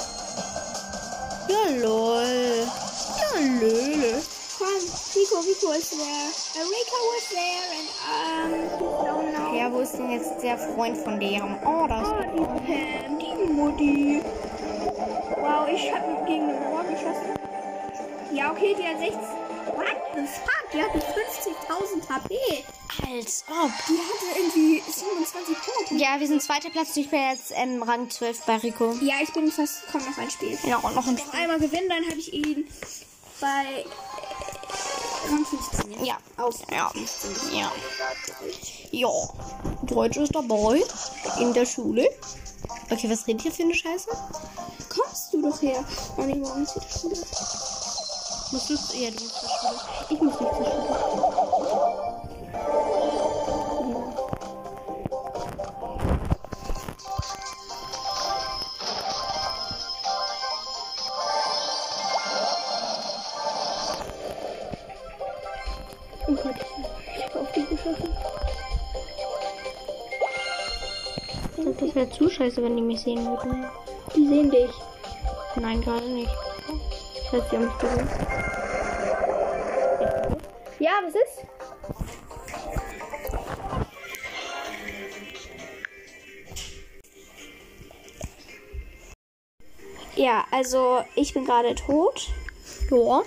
Ja, 1.47 1.69
lol. 1.81 2.67
Ja, 3.19 3.39
lol. 3.61 4.23
Komm, 4.57 4.81
Rico, 5.15 5.39
Rico 5.39 5.71
ist 5.73 5.91
there. 5.91 6.29
Rico 6.65 6.97
was 7.13 7.27
there 7.29 7.65
and 7.77 7.89
um, 8.03 8.51
don't 9.05 9.29
know. 9.35 9.53
Ja, 9.55 9.71
wo 9.71 9.79
ist 9.81 9.93
denn 9.93 10.11
jetzt 10.11 10.41
der 10.41 10.57
Freund 10.57 10.97
von 10.97 11.19
dem? 11.19 11.57
Oh, 11.65 11.85
das 11.87 12.07
Oh, 12.07 12.21
die 12.33 12.45
Pam, 12.65 13.19
die 13.19 13.53
Mutti. 13.53 14.21
Wow, 15.37 15.67
ich 15.71 15.93
hab 15.93 16.25
gegen 16.25 16.49
eine 16.49 16.59
Mauer 16.59 16.83
geschossen. 16.83 17.35
Ja, 18.31 18.51
okay, 18.51 18.75
die 18.77 18.83
hat 18.83 18.99
16. 18.99 19.38
What 19.79 19.95
the 20.13 20.25
fuck? 20.27 20.71
Die 20.73 20.83
hatte 20.83 20.99
50.000 20.99 22.09
HP. 22.09 22.35
Als 23.07 23.45
ob. 23.47 23.71
Die 23.87 23.97
hatte 23.97 24.37
irgendwie 24.37 24.81
27 24.81 25.55
Punkte. 25.57 25.95
Ja, 25.95 26.19
wir 26.19 26.27
sind 26.27 26.43
zweiter 26.43 26.69
Platz. 26.69 26.97
Ich 26.97 27.09
bin 27.09 27.21
jetzt 27.21 27.53
ähm, 27.55 27.81
Rang 27.81 28.09
12 28.09 28.41
bei 28.45 28.57
Rico. 28.57 28.91
Ja, 29.01 29.15
ich 29.23 29.31
bin 29.31 29.49
fast. 29.49 29.83
Komm, 29.89 30.03
noch 30.03 30.17
ein 30.17 30.29
Spiel. 30.29 30.57
Ja, 30.63 30.77
und 30.79 30.95
noch 30.95 31.07
ein 31.07 31.15
Noch 31.15 31.33
einmal 31.33 31.59
gewinnen, 31.59 31.87
dann 31.87 32.03
habe 32.05 32.17
ich 32.17 32.33
ihn 32.33 32.67
bei 33.39 33.85
äh, 33.85 35.31
Rang 35.31 35.45
15. 35.45 35.91
jetzt. 35.91 36.05
Ja. 36.05 36.17
Auf. 36.35 36.59
Ja. 36.69 36.91
Ja. 37.53 37.71
Ja. 38.91 39.09
Deutsch 39.83 40.17
ist 40.17 40.35
dabei. 40.35 40.83
In 41.39 41.53
der 41.53 41.65
Schule. 41.65 42.09
Okay, 42.89 43.09
was 43.09 43.25
redet 43.27 43.45
ihr 43.45 43.51
für 43.53 43.63
eine 43.63 43.73
Scheiße? 43.73 44.09
Kommst 44.89 45.33
du 45.33 45.41
doch 45.41 45.61
her? 45.61 45.85
Oh 46.17 46.23
nee, 46.23 46.35
morgen 46.35 46.63
ist 46.63 46.75
wieder 46.75 46.89
Schule. 46.89 47.15
Musst 48.51 48.67
du 48.67 48.73
ja, 48.97 49.11
du 49.11 49.23
musst 49.23 49.39
zur 49.39 49.49
Schule. 49.49 49.79
Ich 50.09 50.21
muss 50.21 50.39
nicht 50.39 50.55
zur 50.55 50.65
Schule. 50.65 50.89
Oh 66.27 66.33
Gott, 66.33 66.55
ich 67.15 67.23
habe 67.25 67.39
auf 67.39 67.51
die 67.51 67.65
geschossen. 67.65 68.13
Das 71.79 71.95
wäre 71.95 72.09
zu 72.09 72.29
scheiße, 72.29 72.63
wenn 72.63 72.75
die 72.75 72.81
mich 72.81 73.01
sehen 73.01 73.25
würden. 73.27 73.65
Die 74.15 74.27
sehen 74.27 74.49
dich. 74.49 74.71
Nein, 75.55 75.81
gerade 75.81 76.07
nicht. 76.07 76.48
Das 77.31 77.41
heißt, 77.41 77.51
sie 77.51 77.57
haben 77.57 77.65
mich 77.65 77.77
gesehen. 77.77 78.09
Ja, 80.79 80.91
was 81.03 81.13
ist? 81.13 81.45
Ja, 90.15 90.45
also 90.51 91.03
ich 91.15 91.33
bin 91.33 91.45
gerade 91.45 91.75
tot. 91.75 92.29
Ja. 92.89 93.23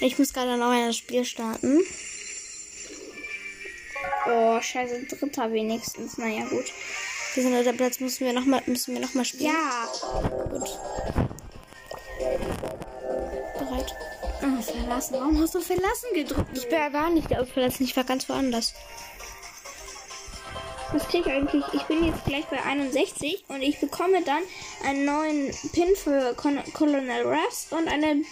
Ich 0.00 0.16
muss 0.18 0.32
gerade 0.32 0.56
noch 0.56 0.70
ein 0.70 0.92
Spiel 0.92 1.24
starten. 1.24 1.80
Oh, 4.26 4.60
scheiße, 4.60 5.06
dritter 5.06 5.52
wenigstens. 5.52 6.18
Naja, 6.18 6.44
gut. 6.48 6.72
Wir 7.34 7.42
sind 7.42 7.52
dritter 7.52 7.72
Platz, 7.72 7.98
müssen 7.98 8.26
wir 8.26 8.32
nochmal 8.32 8.62
müssen 8.66 8.94
wir 8.94 9.00
noch 9.00 9.14
mal 9.14 9.24
spielen. 9.24 9.52
Ja. 9.52 10.47
Verlassen. 15.00 15.14
Warum 15.14 15.40
hast 15.40 15.54
du 15.54 15.60
verlassen 15.60 16.08
gedrückt? 16.14 16.50
Ich 16.56 16.70
war 16.70 17.10
nicht 17.10 17.36
auf 17.36 17.48
verlassen, 17.48 17.84
ich 17.84 17.96
war 17.96 18.04
ganz 18.04 18.28
woanders. 18.28 18.74
Was 20.92 21.06
krieg 21.08 21.26
ich 21.26 21.32
eigentlich? 21.32 21.64
Ich 21.74 21.82
bin 21.82 22.04
jetzt 22.04 22.24
gleich 22.24 22.46
bei 22.46 22.62
61 22.62 23.44
und 23.48 23.60
ich 23.60 23.78
bekomme 23.78 24.22
dann 24.22 24.42
einen 24.84 25.04
neuen 25.04 25.54
Pin 25.72 25.94
für 25.94 26.34
Con 26.34 26.60
Colonel 26.72 27.26
Ruffs 27.26 27.66
und 27.70 27.88
eine 27.88 28.22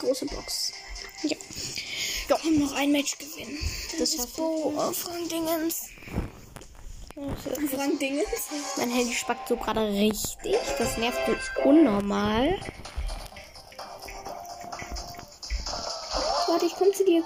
große 0.00 0.26
Box. 0.26 0.72
Ja. 1.22 1.36
Ja. 2.28 2.36
Ich 2.42 2.58
noch 2.58 2.72
ein 2.74 2.90
Match 2.90 3.18
gewinnen. 3.18 3.58
Das 3.98 4.18
war 4.18 4.26
Bo 4.36 4.74
auf 4.76 5.08
Rang 5.08 5.28
Dingens. 5.28 5.90
Rang 7.76 7.98
Dingens? 7.98 8.48
Mein 8.78 8.90
Handy 8.90 9.14
spackt 9.14 9.48
so 9.48 9.56
gerade 9.56 9.86
richtig. 9.86 10.56
Das 10.78 10.96
nervt 10.98 11.20
so 11.26 11.68
unnormal. 11.68 12.58
Warte, 16.52 16.66
ich 16.66 16.74
komme 16.74 16.92
zu 16.92 17.02
dir. 17.02 17.24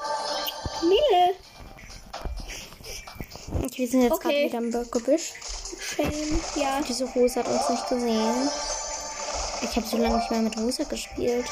Mille. 0.83 1.35
Okay, 3.65 3.79
wir 3.79 3.89
sind 3.89 4.03
jetzt 4.03 4.13
Okay. 4.13 4.49
gerade 4.49 4.69
wieder 4.71 4.79
im 4.79 4.91
Gebüsch. 4.91 5.33
Shame. 5.81 6.41
Ja. 6.55 6.81
Diese 6.87 7.07
Rose 7.07 7.41
hat 7.41 7.49
uns 7.49 7.69
nicht 7.69 7.89
gesehen. 7.89 8.51
Ich 9.63 9.75
habe 9.75 9.85
so 9.85 9.97
lange 9.97 10.19
nicht 10.19 10.31
mehr 10.31 10.41
mit 10.43 10.57
Rosa 10.57 10.85
gespielt. 10.85 11.45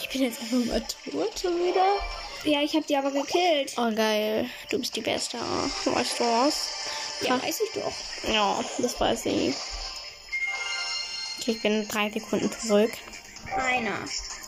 Ich 0.00 0.08
bin 0.08 0.22
jetzt 0.22 0.40
einfach 0.40 0.64
mal 0.66 0.80
tot 0.80 1.38
schon 1.40 1.56
wieder. 1.64 1.86
Ja, 2.42 2.62
ich 2.62 2.74
habe 2.74 2.84
die 2.88 2.96
aber 2.96 3.12
gekillt. 3.12 3.74
Oh, 3.76 3.94
geil. 3.94 4.50
Du 4.70 4.78
bist 4.80 4.96
die 4.96 5.02
Beste. 5.02 5.38
Weißt 5.84 6.18
du 6.18 6.24
was? 6.24 6.66
Ja, 7.20 7.40
weiß 7.40 7.60
ich 7.60 7.80
doch. 7.80 7.92
Ja, 8.34 8.58
das 8.78 8.98
weiß 8.98 9.26
ich. 9.26 9.54
Okay, 11.38 11.52
ich 11.52 11.62
bin 11.62 11.86
drei 11.86 12.10
Sekunden 12.10 12.50
zurück. 12.50 12.90
Einer. 13.56 13.98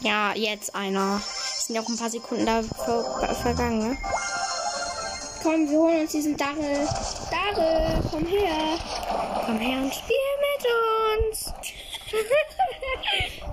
Ja, 0.01 0.33
jetzt 0.35 0.75
einer. 0.75 1.21
Es 1.25 1.67
sind 1.67 1.77
ja 1.77 1.83
auch 1.83 1.89
ein 1.89 1.97
paar 1.97 2.11
Sekunden 2.11 2.47
da 2.47 2.63
ver 2.63 3.35
vergangen, 3.43 3.91
ne? 3.91 3.99
Komm, 5.43 5.69
wir 5.69 5.79
holen 5.79 6.01
uns 6.03 6.13
diesen 6.13 6.37
Darrell. 6.37 6.89
Darrell, 7.31 8.01
komm 8.11 8.27
her. 8.27 8.79
Komm 9.45 9.59
her 9.59 9.79
und 9.83 9.93
spiel 9.93 10.17
mit 10.41 10.67
uns. 11.29 11.53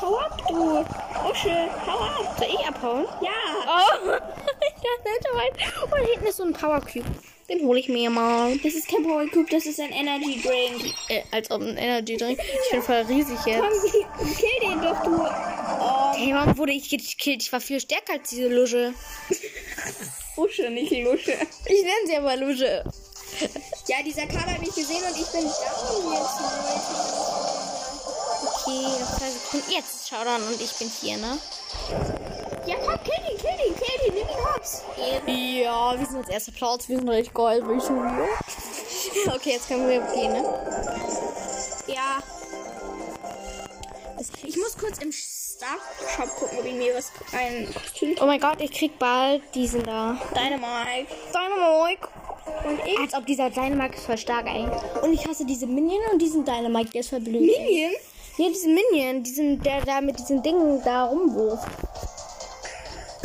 Hau 0.00 0.18
ab, 0.18 0.42
du. 0.48 0.84
Usche, 1.30 1.68
hau 1.86 1.98
ab. 2.00 2.34
Soll 2.36 2.48
ich 2.48 2.66
abhauen? 2.66 3.06
Ja. 3.20 3.30
Oh, 3.66 4.08
ist 4.08 5.28
so 5.28 5.36
weit. 5.36 5.52
Und 5.92 6.08
hinten 6.08 6.26
ist 6.26 6.36
so 6.38 6.44
ein 6.44 6.52
Power 6.52 6.80
Cube. 6.80 7.04
Den 7.52 7.66
hole 7.66 7.80
ich 7.80 7.88
mir 7.88 8.08
mal. 8.08 8.56
Das 8.58 8.72
ist 8.72 8.88
kein 8.88 9.02
Power 9.02 9.26
Cube, 9.28 9.50
das 9.50 9.66
ist 9.66 9.78
ein 9.78 9.92
Energy 9.92 10.40
Drink. 10.40 10.94
Äh, 11.08 11.22
als 11.30 11.50
ob 11.50 11.60
ein 11.60 11.76
Energy 11.76 12.16
Drink. 12.16 12.38
Ich 12.40 12.70
bin 12.70 12.82
voll 12.82 13.02
riesig 13.08 13.38
jetzt. 13.44 13.60
Komm, 13.60 14.34
kill 14.34 14.70
den 14.70 14.80
doch, 14.80 15.02
du. 15.02 15.10
Oh, 15.20 16.12
Hey, 16.14 16.32
warum 16.32 16.56
wurde 16.56 16.72
ich 16.72 16.88
gekillt? 16.88 17.42
Ich 17.42 17.52
war 17.52 17.60
viel 17.60 17.80
stärker 17.80 18.14
als 18.14 18.30
diese 18.30 18.48
Lusche. 18.48 18.94
Usche, 20.36 20.70
nicht 20.70 20.92
Lusche. 20.92 21.32
Ich 21.66 21.82
nenne 21.82 22.06
sie 22.06 22.16
aber 22.16 22.36
Lusche. 22.36 22.84
Ja, 23.88 23.96
dieser 24.04 24.26
Karl 24.26 24.46
hat 24.46 24.60
mich 24.60 24.74
gesehen 24.74 25.02
und 25.02 25.18
ich 25.18 25.26
bin 25.26 25.42
down 25.42 26.12
jetzt. 26.12 26.40
Okay, 28.46 28.82
noch 29.00 29.18
zwei 29.18 29.30
Sekunden. 29.30 29.72
Jetzt 29.72 29.94
ist 29.94 30.08
Showdown 30.08 30.42
und 30.42 30.60
ich 30.60 30.72
bin 30.72 30.90
hier, 31.00 31.16
ne? 31.18 31.38
Ja, 32.66 32.76
komm, 32.76 32.94
kill 33.02 33.24
ihn, 33.30 33.38
kill 33.38 33.66
ihn, 33.66 33.74
kill 33.74 34.08
ihn, 34.08 34.14
nimm 34.14 34.28
ihn 34.28 34.44
hops. 34.54 34.82
Ja, 35.26 35.98
wir 35.98 36.06
sind 36.06 36.18
jetzt 36.18 36.30
erster 36.30 36.52
Platz. 36.52 36.88
Wir 36.88 36.98
sind 36.98 37.08
richtig 37.08 37.34
geil. 37.34 37.66
Will 37.66 37.78
ich 37.78 37.84
wieder. 37.84 38.28
Okay, 39.34 39.50
jetzt 39.52 39.68
können 39.68 39.88
wir 39.88 40.00
gehen, 40.14 40.32
ne? 40.32 40.42
Ja. 41.86 42.22
Ich 44.44 44.56
muss 44.56 44.76
kurz 44.78 44.98
im 44.98 45.12
Star 45.12 45.76
Shop 46.16 46.28
gucken, 46.36 46.58
ob 46.58 46.64
ich 46.64 46.74
mir 46.74 46.94
was 46.94 47.12
ein 47.32 47.72
Kostüm. 47.72 48.14
Oh 48.20 48.26
mein 48.26 48.40
Gott, 48.40 48.60
ich 48.60 48.72
krieg 48.72 48.98
bald 48.98 49.42
diesen 49.54 49.82
da. 49.82 50.16
Dynamite. 50.34 51.12
Dynamite. 51.32 52.08
Und 52.64 52.80
ich. 52.86 52.98
Als 52.98 53.14
ob 53.14 53.26
dieser 53.26 53.50
Dynamite 53.50 53.96
ist 53.96 54.06
voll 54.06 54.18
stark, 54.18 54.46
ey. 54.46 54.66
Und 55.02 55.12
ich 55.12 55.26
hasse 55.26 55.44
diese 55.44 55.66
Minion 55.66 56.00
und 56.12 56.20
diesen 56.20 56.44
Dynamite, 56.44 56.90
der 56.92 57.00
ist 57.00 57.10
voll 57.10 57.20
blöd. 57.20 57.40
Minion? 57.40 57.92
Ja, 58.38 58.48
diesen 58.48 58.74
Minion, 58.74 59.22
diesen, 59.22 59.60
der 59.62 59.82
da 59.82 60.00
mit 60.00 60.18
diesen 60.18 60.42
Dingen 60.42 60.82
da 60.84 61.04
rumwirft. 61.04 61.68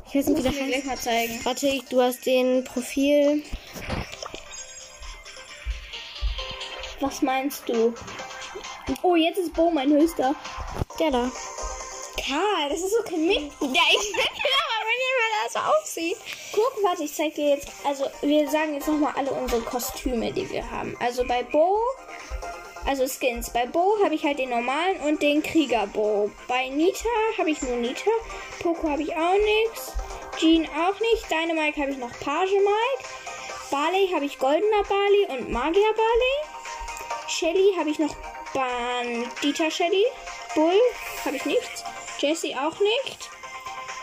Ich 0.09 0.15
weiß 0.15 0.27
nicht, 0.27 0.37
wie 0.37 0.41
der 0.43 0.51
heißt. 0.51 0.67
gleich 0.67 0.83
mal 0.85 0.97
zeigen. 0.97 1.39
Warte, 1.43 1.67
ich- 1.67 1.85
du 1.85 2.01
hast 2.01 2.25
den 2.25 2.63
Profil. 2.63 3.43
Was 6.99 7.21
meinst 7.21 7.67
du? 7.67 7.93
Oh, 9.03 9.15
jetzt 9.15 9.37
ist 9.37 9.53
Bo 9.53 9.69
mein 9.69 9.91
höchster. 9.91 10.33
Der 10.99 11.11
da. 11.11 11.31
Karl, 12.27 12.69
das 12.69 12.79
ist 12.79 12.91
so 12.91 13.03
kein 13.03 13.27
Mix. 13.27 13.41
Ja, 13.61 13.67
ich 13.91 14.11
bin 14.11 14.25
aber 14.25 14.83
wenn 14.87 14.99
jemand 15.03 15.45
das 15.45 15.53
so 15.53 15.59
aussieht. 15.59 16.17
Guck, 16.53 16.83
warte, 16.83 17.03
ich 17.03 17.13
zeig 17.13 17.35
dir 17.35 17.49
jetzt. 17.49 17.67
Also, 17.85 18.05
wir 18.21 18.49
sagen 18.49 18.73
jetzt 18.73 18.87
nochmal 18.87 19.13
alle 19.15 19.31
unsere 19.31 19.61
Kostüme, 19.61 20.31
die 20.31 20.49
wir 20.49 20.69
haben. 20.71 20.95
Also 20.99 21.23
bei 21.27 21.43
Bo, 21.43 21.77
also 22.85 23.07
Skins. 23.07 23.49
Bei 23.49 23.65
Bo 23.65 23.97
habe 24.03 24.15
ich 24.15 24.23
halt 24.23 24.39
den 24.39 24.49
normalen 24.49 24.99
und 25.01 25.21
den 25.21 25.43
Krieger-Bo. 25.43 26.31
Bei 26.47 26.69
Nita 26.69 27.09
habe 27.37 27.49
ich 27.49 27.61
nur 27.61 27.77
Nita. 27.77 28.11
Poco 28.61 28.89
habe 28.89 29.01
ich 29.01 29.15
auch 29.15 29.33
nichts. 29.33 29.93
Jean 30.37 30.65
auch 30.65 30.99
nicht. 30.99 31.25
Dynamite 31.29 31.81
habe 31.81 31.91
ich 31.91 31.97
noch 31.97 32.11
Page 32.19 32.51
Mike. 32.51 33.09
Barley 33.71 34.09
habe 34.13 34.25
ich 34.25 34.39
Goldener 34.39 34.83
Barley 34.87 35.25
und 35.29 35.51
Magier 35.51 35.93
Barley. 35.95 36.57
Shelly 37.27 37.73
habe 37.77 37.89
ich 37.89 37.99
noch 37.99 38.15
Bandita 38.53 39.69
Shelly. 39.69 40.05
Bull 40.55 40.79
habe 41.25 41.35
ich 41.35 41.45
nichts. 41.45 41.83
Jesse 42.19 42.53
auch 42.55 42.79
nicht. 42.79 43.29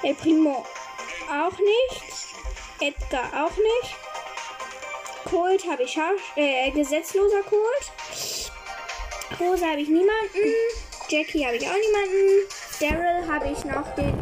El 0.03 0.15
Primo 0.15 0.67
auch 1.31 1.59
nicht. 1.59 2.03
Edgar 2.81 3.45
auch 3.45 3.57
nicht. 3.57 3.97
Colt 5.25 5.67
habe 5.69 5.85
ich 5.85 5.99
äh, 6.37 6.71
gesetzloser 6.71 7.43
Colt. 7.43 8.44
Rose 9.41 9.67
habe 9.67 9.81
ich 9.81 9.89
niemanden. 9.89 10.55
Jackie 11.09 11.45
habe 11.45 11.57
ich 11.57 11.67
auch 11.67 11.77
niemanden. 11.77 12.47
Daryl 12.81 13.27
habe 13.29 13.51
ich 13.51 13.65
noch 13.65 13.93
den 13.95 14.15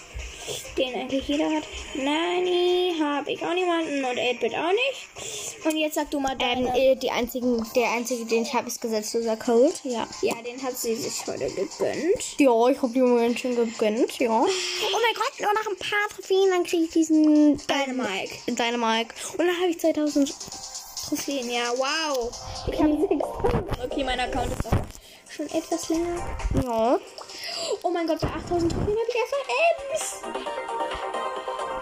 Den 0.78 0.96
eigentlich 0.96 1.28
jeder 1.28 1.46
hat. 1.50 1.64
Nani 1.96 2.96
habe 3.02 3.32
ich 3.32 3.44
auch 3.44 3.54
niemanden 3.54 4.04
und 4.04 4.18
8-Bit 4.18 4.54
auch 4.56 4.72
nicht. 4.72 5.66
Und 5.66 5.76
jetzt 5.78 5.96
sag 5.96 6.10
du 6.12 6.20
mal 6.20 6.34
Ähm, 6.40 6.66
deine. 6.66 6.80
äh, 6.80 6.96
die 6.96 7.12
einzigen, 7.12 7.66
der 7.76 7.92
einzige, 7.92 8.26
den 8.26 8.44
ich 8.44 8.54
habe, 8.54 8.68
ist 8.68 8.80
gesetzloser 8.82 9.36
Code. 9.38 9.74
Ja. 9.84 10.08
ja, 10.22 10.36
den 10.46 10.62
hat 10.62 10.78
sie 10.78 10.96
sich 10.96 11.26
heute 11.28 11.48
gegönnt. 11.50 12.40
Ja, 12.40 12.68
ich 12.70 12.82
habe 12.82 12.94
die 12.94 13.02
Moment 13.02 13.40
schon 13.40 13.56
gegönnt, 13.56 14.18
ja. 14.20 14.30
Oh 14.32 14.46
mein 14.46 15.16
Gott, 15.16 15.34
nur 15.40 15.54
noch 15.54 15.68
ein 15.68 15.78
paar 15.78 16.10
Trophäen, 16.16 16.50
dann 16.52 16.64
kriege 16.64 16.84
ich 16.84 16.92
diesen 16.92 17.58
Dynamite. 17.68 18.34
Dynamite. 18.48 19.14
Und 19.34 19.40
dann 19.40 19.58
habe 19.60 19.70
ich 19.70 19.80
2000 19.80 20.34
Trophäen, 21.10 21.50
ja, 21.50 21.72
wow. 21.76 22.32
Ich 22.72 22.80
habe 22.80 22.98
sechs. 23.10 23.26
Okay, 23.86 24.04
mein 24.04 24.20
Account 24.20 24.52
ist 24.52 24.66
auch 24.68 24.72
schon 25.32 25.48
etwas 25.48 25.90
länger. 25.90 26.16
Ja. 26.64 27.00
Oh 27.84 27.90
mein 27.90 28.08
Gott, 28.08 28.20
bei 28.20 28.28
8000 28.28 28.72
Trophäen 28.72 28.96
habe 28.96 29.10
ich 29.10 29.16
erstmal 29.16 29.42
Ems. 29.92 30.48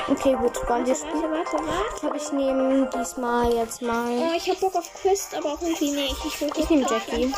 Okay, 0.07 0.35
gut, 0.35 0.69
wollen 0.69 0.85
wir 0.85 0.95
spielen? 0.95 1.23
warte, 1.31 1.53
warte, 1.53 1.67
warte. 1.67 1.95
Ich 1.95 2.01
glaube, 2.01 2.17
ich 2.17 2.31
nehme 2.31 2.89
diesmal 2.93 3.53
jetzt 3.53 3.81
mal. 3.81 4.11
Oh, 4.11 4.33
ich 4.35 4.47
habe 4.49 4.59
Bock 4.59 4.75
auf 4.75 4.93
Quest, 5.01 5.33
aber 5.35 5.53
auch 5.53 5.61
irgendwie 5.61 5.91
nicht. 5.91 6.15
Ich, 6.25 6.41
Ich 6.41 6.69
nehme 6.69 6.85
Jackie. 6.87 7.33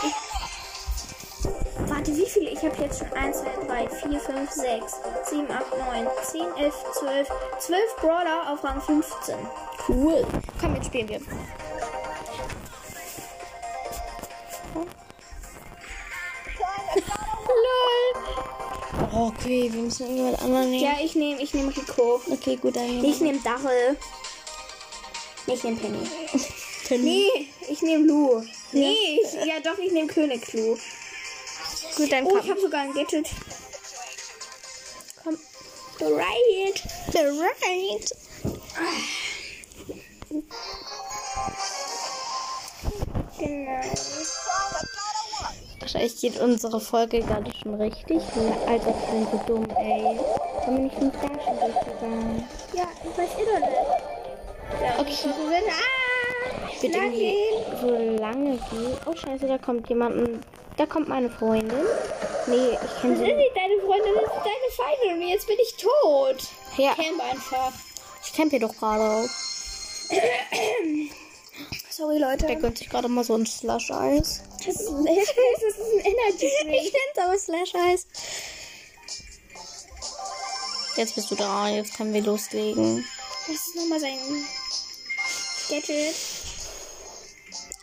Warte, 1.87 2.15
wie 2.15 2.25
viele? 2.25 2.49
Ich 2.49 2.61
habe 2.63 2.75
jetzt 2.81 2.99
schon 2.99 3.13
1, 3.13 3.37
2, 3.39 3.65
3, 3.67 3.89
4, 3.89 4.19
5, 4.19 4.51
6, 4.51 4.95
7, 5.29 5.51
8, 5.51 5.77
9, 5.93 6.07
10, 6.23 6.41
11, 6.57 6.75
12, 6.99 7.29
12 7.59 7.95
Brawler 8.01 8.51
auf 8.51 8.63
Rang 8.63 8.81
15. 8.81 9.35
Cool. 9.87 10.25
Komm, 10.59 10.75
jetzt 10.75 10.87
spielen 10.87 11.07
wir. 11.07 11.21
Oh, 19.13 19.27
okay, 19.27 19.71
wir 19.71 19.81
müssen 19.81 20.03
irgendjemand 20.03 20.41
anderen 20.41 20.71
nehmen. 20.71 20.83
Ja, 20.83 20.97
ich 21.03 21.15
nehme 21.15 21.41
ich 21.41 21.53
nehm 21.53 21.69
Rico. 21.69 22.21
Okay, 22.29 22.57
gut, 22.57 22.75
dann 22.75 23.03
Ich 23.03 23.19
nehme 23.21 23.39
Darrell. 23.39 23.97
Ich 25.47 25.63
nehme 25.63 25.77
Penny. 25.77 25.99
Penny. 26.87 27.03
Nee, 27.03 27.47
ich 27.69 27.81
nehme 27.81 28.05
Lu. 28.05 28.43
Nee, 28.73 29.19
ich, 29.23 29.33
ja 29.45 29.59
doch, 29.63 29.77
ich 29.77 29.91
nehme 29.91 30.07
König 30.07 30.51
Lu. 30.53 30.77
Gut, 31.95 32.11
dann 32.11 32.25
Oh, 32.25 32.29
komm. 32.29 32.39
ich 32.43 32.49
habe 32.49 32.59
sogar 32.59 32.81
ein 32.81 32.93
Gadget. 32.93 33.29
Komm. 35.23 35.37
Bereit. 35.99 36.83
Bereit. 37.11 38.15
Genau. 43.39 43.81
Wahrscheinlich 45.97 46.21
geht 46.21 46.39
unsere 46.39 46.79
Folge 46.79 47.19
gerade 47.21 47.51
schon 47.61 47.75
richtig. 47.75 48.21
Alter, 48.67 48.89
ich 48.89 49.09
bin 49.11 49.27
so 49.31 49.41
dumm, 49.47 49.67
ey. 49.77 50.17
Haben 50.65 50.75
wir 50.77 50.83
nicht 50.83 50.95
Tage 50.95 51.39
schon 51.43 51.59
durchgegangen? 51.59 52.47
Ja, 52.73 52.87
ich 53.03 53.17
weiß 53.17 53.29
noch 53.37 53.59
nicht. 53.59 53.77
Ja, 54.81 54.99
Okay. 54.99 55.13
ah, 55.69 56.69
Ich 56.73 56.83
irgendwie 56.83 57.17
gehen. 57.19 57.79
so 57.81 57.87
lange 58.21 58.51
gehen. 58.57 58.97
Oh, 59.05 59.15
scheiße, 59.15 59.47
da 59.47 59.57
kommt 59.57 59.89
jemand. 59.89 60.43
Da 60.77 60.85
kommt 60.85 61.07
meine 61.07 61.29
Freundin. 61.29 61.71
Nee, 62.47 62.55
ich 62.73 63.01
kenne 63.01 63.13
Das 63.13 63.21
ist 63.21 63.25
sie. 63.25 63.33
nicht 63.33 63.55
deine 63.55 63.81
Freundin, 63.81 64.13
das 64.15 64.23
ist 64.23 64.43
deine 64.45 64.69
Feindin 64.75 65.21
und 65.23 65.27
jetzt 65.29 65.47
bin 65.47 65.57
ich 65.61 65.75
tot. 65.77 66.37
Ja, 66.77 66.93
Camp 66.93 67.21
einfach. 67.31 67.71
ich 68.23 68.33
camp 68.33 68.51
hier 68.51 68.59
doch 68.59 68.75
gerade. 68.75 69.27
Sorry, 71.97 72.19
Leute. 72.19 72.45
Der 72.45 72.57
gönnt 72.57 72.77
sich 72.77 72.89
gerade 72.89 73.07
mal 73.07 73.23
so 73.23 73.33
ein 73.33 73.47
Slush-Eis. 73.47 74.41
Ein, 74.59 74.67
das 74.67 74.75
ist 74.75 74.89
ein 74.89 75.07
Energy 75.07 76.45
Ich 76.45 76.93
nenn's 76.93 77.17
aber 77.17 77.39
Slush-Eis. 77.39 78.05
Jetzt 80.95 81.15
bist 81.15 81.31
du 81.31 81.35
da. 81.35 81.67
Jetzt 81.69 81.95
können 81.95 82.13
wir 82.13 82.21
loslegen. 82.21 83.03
Das 83.47 83.55
ist 83.55 83.75
nochmal 83.75 83.99
sein 83.99 84.19
Gadget. 85.69 86.13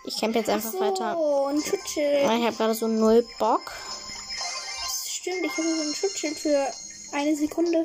Ich 0.05 0.21
camp 0.21 0.37
jetzt 0.37 0.49
einfach 0.49 0.71
so, 0.71 0.79
weiter. 0.79 1.19
ein 1.49 1.61
Schutzschild. 1.61 2.23
Ich 2.23 2.29
habe 2.29 2.57
gerade 2.57 2.75
so 2.77 2.87
null 2.87 3.27
Bock. 3.41 3.73
Das 4.85 5.09
stimmt, 5.11 5.45
ich 5.45 5.51
habe 5.51 5.63
so 5.63 5.83
ein 5.83 5.95
Schutzschild 5.95 6.39
für 6.39 6.71
eine 7.15 7.35
Sekunde. 7.35 7.85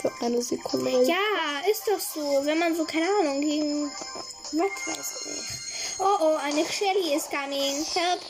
Für 0.00 0.10
eine 0.24 0.42
Sekunde. 0.42 0.90
Ja, 1.04 1.70
ist 1.70 1.86
doch 1.86 2.00
so. 2.00 2.44
Wenn 2.44 2.58
man 2.58 2.74
so, 2.74 2.84
keine 2.84 3.06
Ahnung, 3.20 3.40
gegen. 3.42 3.92
Was 4.52 4.86
weiß 4.86 5.26
ich. 5.26 6.00
Oh 6.00 6.16
oh, 6.20 6.36
eine 6.42 6.64
Shelly 6.64 7.14
is 7.14 7.28
coming. 7.28 7.84
Help. 7.94 8.20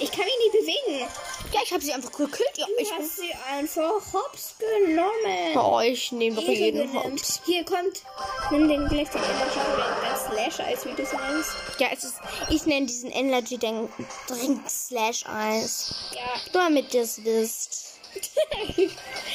Ich 0.00 0.10
kann 0.10 0.24
mich 0.24 0.34
nicht 0.38 0.52
bewegen. 0.52 1.08
Ja, 1.52 1.60
ich 1.62 1.72
habe 1.72 1.84
sie 1.84 1.92
einfach 1.92 2.10
gekillt. 2.10 2.56
Ja, 2.56 2.66
ich 2.78 2.92
hast 2.92 3.16
sie 3.16 3.32
einfach 3.48 4.00
hops 4.12 4.54
genommen. 4.58 5.56
Oh, 5.56 5.80
ich 5.80 6.10
nehme 6.10 6.34
doch 6.34 6.42
Ehre 6.42 6.52
jeden. 6.52 6.92
Hops. 6.92 7.40
Hier 7.44 7.64
kommt, 7.64 8.02
nimm 8.50 8.68
den 8.68 8.88
gleich 8.88 9.08
den 9.10 9.22
Energy 9.22 9.60
Drink, 9.76 10.56
Slash 10.56 10.60
Eis, 10.66 10.84
wie 10.84 10.94
du 10.94 11.02
es 11.02 11.12
nennst. 11.12 11.50
Ja, 11.78 11.88
es 11.92 12.04
ist, 12.04 12.16
ich 12.50 12.66
nenne 12.66 12.86
diesen 12.86 13.10
Energy 13.10 13.56
Drink 13.56 13.90
Drink 14.26 14.68
Slash 14.68 15.24
Eis. 15.26 15.94
Ja. 16.12 16.40
Damit 16.52 16.92
ihr 16.92 17.02
es 17.02 17.22
wisst. 17.22 17.93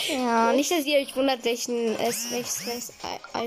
Ja, 0.09 0.53
nicht, 0.53 0.71
dass 0.71 0.85
ihr 0.85 0.99
euch 0.99 1.15
wundert, 1.15 1.45
welchen 1.45 1.95
es 1.99 2.31
welches. 2.31 2.93
Ah, 3.03 3.45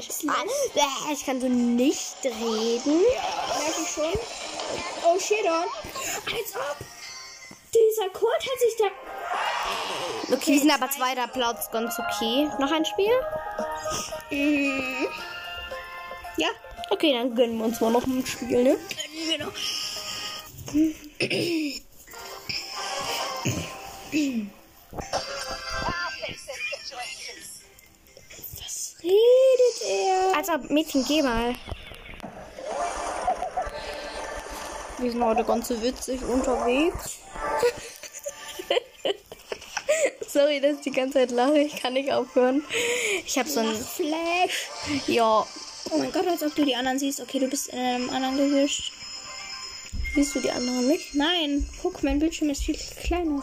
ich 1.13 1.27
kann 1.27 1.41
so 1.41 1.49
nicht 1.49 2.17
reden. 2.25 3.01
Merke 3.01 3.83
ich 3.83 3.89
schon. 3.89 4.13
Oh 5.05 5.19
shit 5.19 5.45
on. 5.45 5.67
Als 6.33 6.55
ob. 6.55 6.77
Dieser 7.75 8.11
Colt 8.11 8.41
hat 8.41 8.61
sich 8.61 8.77
da. 8.79 8.85
Okay, 10.35 10.53
wir 10.53 10.61
sind 10.61 10.71
aber 10.71 10.91
zweiter 10.91 11.27
Platz, 11.27 11.71
ganz 11.71 11.99
okay. 11.99 12.49
Noch 12.59 12.71
ein 12.71 12.85
Spiel? 12.85 13.11
Mhm. 14.31 15.09
Ja. 16.37 16.49
Okay, 16.91 17.13
dann 17.15 17.35
gönnen 17.35 17.59
wir 17.59 17.65
uns 17.65 17.81
mal 17.81 17.91
noch 17.91 18.07
ein 18.07 18.25
Spiel, 18.25 18.63
ne? 18.63 18.79
Genau. 19.31 19.49
Was 24.93 25.03
redet 29.03 29.83
er? 29.89 30.37
Also, 30.37 30.53
Mädchen, 30.73 31.05
geh 31.07 31.23
mal. 31.23 31.55
Wir 34.99 35.11
sind 35.11 35.25
heute 35.25 35.45
ganz 35.45 35.69
so 35.69 35.83
witzig 35.83 36.23
unterwegs. 36.23 37.19
Sorry, 40.29 40.61
dass 40.61 40.77
ich 40.77 40.83
die 40.83 40.91
ganze 40.91 41.15
Zeit 41.15 41.31
lache. 41.31 41.59
Ich 41.59 41.77
kann 41.77 41.95
nicht 41.95 42.13
aufhören. 42.13 42.63
Ich 43.27 43.39
habe 43.39 43.49
so 43.49 43.61
ein. 43.61 43.75
Flash. 43.75 44.69
Ja. 45.07 45.47
Oh 45.91 45.99
mein 45.99 46.13
Gott, 46.13 46.29
als 46.29 46.43
ob 46.43 46.55
du 46.55 46.65
die 46.65 46.77
anderen 46.77 46.99
siehst. 46.99 47.21
Okay, 47.21 47.39
du 47.39 47.49
bist 47.49 47.69
in 47.69 47.79
einem 47.79 48.11
anderen 48.11 48.37
gewischt. 48.37 48.93
Siehst 50.15 50.35
du 50.35 50.41
die 50.41 50.51
anderen 50.51 50.87
nicht? 50.87 51.15
Nein, 51.15 51.67
guck, 51.81 52.03
mein 52.03 52.19
Bildschirm 52.19 52.51
ist 52.51 52.63
viel 52.63 52.79
kleiner. 53.03 53.43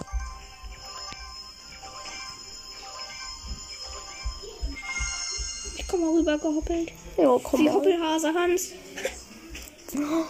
Komme 6.00 6.12
mal 6.12 6.18
rüber 6.20 6.38
gehoppelt. 6.38 6.92
Ja, 7.18 7.38
komm 7.44 7.66
mal. 7.66 7.74
Hoppelhase 7.74 8.34
Hans. 8.34 8.70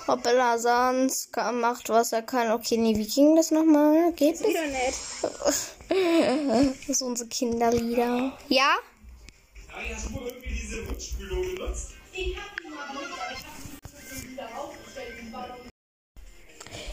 Hoppala, 0.07 0.57
Sans 0.57 1.31
kann- 1.31 1.59
macht, 1.59 1.89
was 1.89 2.11
er 2.13 2.21
kann. 2.21 2.51
Okay, 2.51 2.77
nee, 2.77 2.95
wie 2.95 3.05
ging 3.05 3.35
das 3.35 3.51
nochmal? 3.51 4.11
Geht 4.13 4.39
das? 4.39 4.47
Wieder 4.47 4.65
nett. 4.67 4.93
Das 6.87 6.99
sind 6.99 7.07
unsere 7.07 7.27
Kinderlieder. 7.29 8.37
Ja? 8.47 8.75
Harry, 9.71 9.87
hast 9.93 10.05
du 10.09 10.13
wohl 10.13 10.27
irgendwie 10.27 10.49
diese 10.49 10.87
Rückspülung 10.87 11.55
benutzt? 11.55 11.89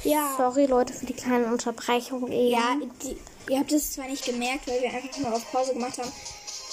Ja. 0.04 0.34
Sorry, 0.36 0.66
Leute, 0.66 0.92
für 0.92 1.06
die 1.06 1.12
kleine 1.14 1.46
Unterbrechung. 1.46 2.30
eben. 2.30 2.50
Ja, 2.50 2.76
die, 3.02 3.16
ihr 3.52 3.58
habt 3.58 3.72
es 3.72 3.92
zwar 3.92 4.06
nicht 4.06 4.24
gemerkt, 4.24 4.66
weil 4.68 4.80
wir 4.80 4.90
einfach 4.92 5.18
nur 5.18 5.34
auf 5.34 5.52
Pause 5.52 5.72
gemacht 5.74 5.98
haben. 5.98 6.12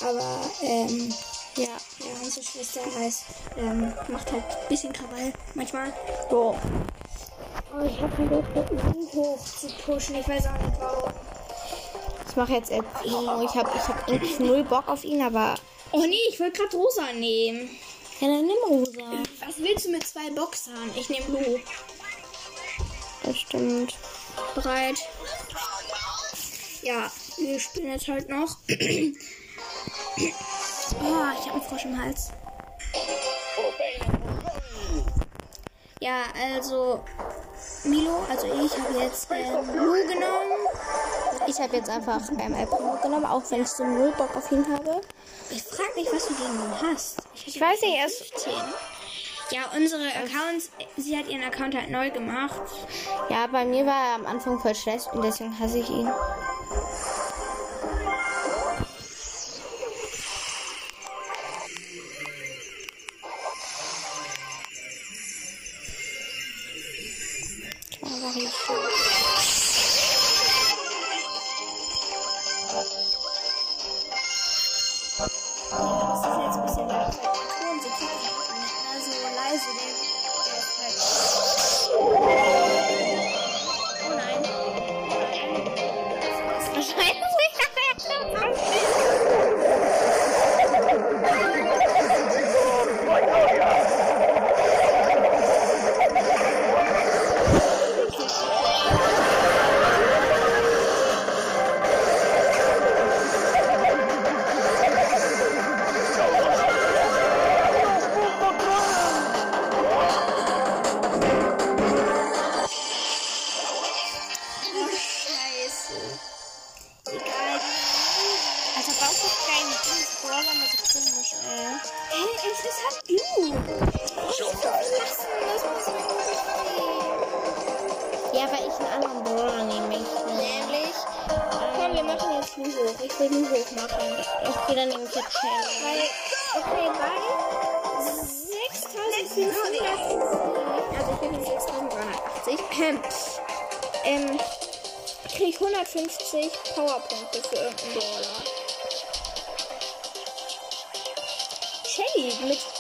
Aber, 0.02 0.50
ähm, 0.62 1.13
Ja. 1.56 1.66
ja, 1.66 2.22
unsere 2.24 2.46
Schwester 2.46 2.82
heißt, 2.98 3.24
ähm, 3.58 3.94
macht 4.08 4.32
halt 4.32 4.44
ein 4.44 4.68
bisschen 4.70 4.92
Krawall 4.92 5.34
manchmal. 5.54 5.94
So. 6.30 6.58
Oh, 7.74 7.86
ich 7.86 8.02
habe 8.02 8.16
kein 8.16 8.30
Bock, 8.30 8.46
so 8.56 9.20
hoch 9.20 9.46
zu 9.46 9.68
pushen. 9.86 10.16
Ich 10.16 10.28
weiß 10.28 10.48
auch 10.48 10.54
nicht 10.54 10.80
warum. 10.80 11.12
Ich 12.28 12.36
mache 12.36 12.54
jetzt 12.54 12.72
El 12.72 12.82
Primo. 12.82 13.44
Ich 13.44 13.54
habe 13.54 13.70
ich 13.76 13.88
hab 13.88 14.08
eigentlich 14.08 14.39
null 14.39 14.63
Bock 14.63 14.88
auf 14.88 15.04
ihn, 15.04 15.22
aber. 15.22 15.56
Oh 15.92 16.02
nee, 16.02 16.18
ich 16.30 16.39
wollte 16.39 16.60
gerade 16.60 16.76
rosa 16.76 17.13
nehmen. 17.13 17.70
Ja, 18.20 18.28
dann 18.28 18.48
nimm 18.48 18.58
Rosa. 18.68 19.24
Was 19.46 19.58
willst 19.58 19.86
du 19.86 19.92
mit 19.92 20.08
zwei 20.08 20.30
Boxern? 20.32 20.89
Ich 20.96 21.10
nehme 21.10 21.26
Blue. 21.26 21.60
Das 23.24 23.38
stimmt. 23.38 23.96
Bereit. 24.56 24.98
Ja, 26.82 27.12
wir 27.38 27.60
spielen 27.60 27.92
jetzt 27.92 28.08
halt 28.08 28.30
noch. 28.30 28.58
oh, 31.54 31.58
ich 31.58 31.62
einen 31.62 31.70
Frosch 31.70 31.86
im 31.86 32.02
Hals. 32.02 32.30
Ja, 36.00 36.24
also 36.56 37.04
Milo, 37.86 38.26
also 38.30 38.48
ich 38.48 38.78
habe 38.78 39.00
jetzt 39.00 39.28
ähm, 39.32 39.68
Blue 39.68 40.06
genommen. 40.06 40.68
Ich 41.48 41.60
habe 41.60 41.78
jetzt 41.78 41.89
einfach 41.89 42.22
ähm, 42.39 42.54
El 42.54 42.68
Primo 42.68 42.98
genommen, 43.02 43.26
auch 43.26 43.44
wenn 43.50 43.62
ich 43.62 43.70
so 43.70 43.86
null 43.86 44.12
Bock 44.18 44.36
auf 44.36 44.52
ihn 44.52 44.66
habe. 44.72 45.02
Ich 45.50 45.63
frage 45.63 45.89
mich, 45.96 46.08
was 46.12 46.28
du 46.28 46.34
gegen 46.36 46.54
ihn 46.54 46.82
hast. 46.82 47.22
Ich 47.46 47.60
weiß 47.60 47.82
nicht, 47.82 47.98
er 47.98 48.06
ist. 48.08 48.48
Ja, 49.52 49.62
unsere 49.76 50.08
Accounts, 50.08 50.72
sie 50.98 51.18
hat 51.18 51.28
ihren 51.28 51.44
Account 51.44 51.76
halt 51.76 51.89
neu 51.89 52.10
gemacht. 52.12 52.62
Ja, 53.30 53.48
bei 53.48 53.66
mir 53.66 53.86
war 53.86 54.10
er 54.10 54.16
am 54.16 54.26
Anfang 54.26 54.60
voll 54.60 54.74
schlecht 54.74 55.08
und 55.13 55.24
deswegen 55.24 55.58
hasse 55.60 55.80
ich 55.80 55.89
ihn. 55.89 56.10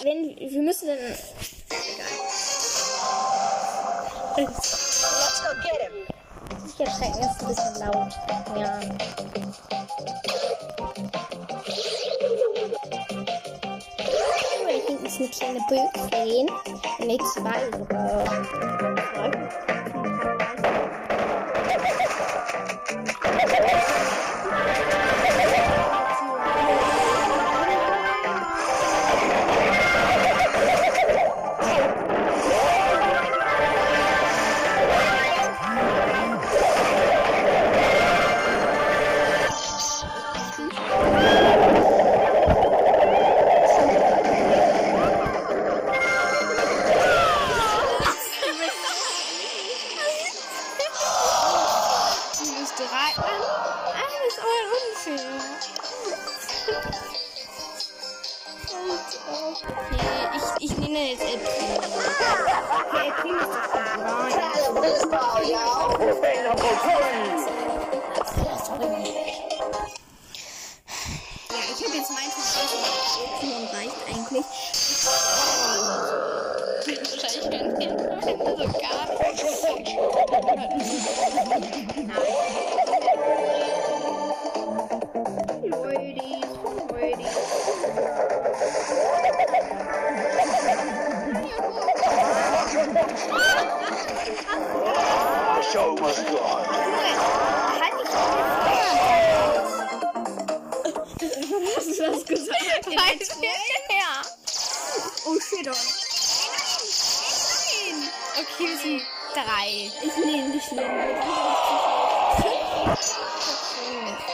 Wenn, 0.01 0.35
wir 0.35 0.61
müssen 0.61 0.87
dann, 0.87 0.97
Ich 6.65 6.79
erschrecken 6.79 7.19
ist 7.19 7.41
ein 7.41 7.47
bisschen 7.47 7.75
laut. 7.79 8.13
Ja. 8.57 8.79
Da 14.59 14.69
hinten 14.87 15.05
ist 15.05 15.19
eine 15.19 15.29
kleine 15.29 15.59
Böckchen. 15.69 16.47
Ne, 16.99 17.17
zwei 17.33 17.59
sogar. 17.77 18.72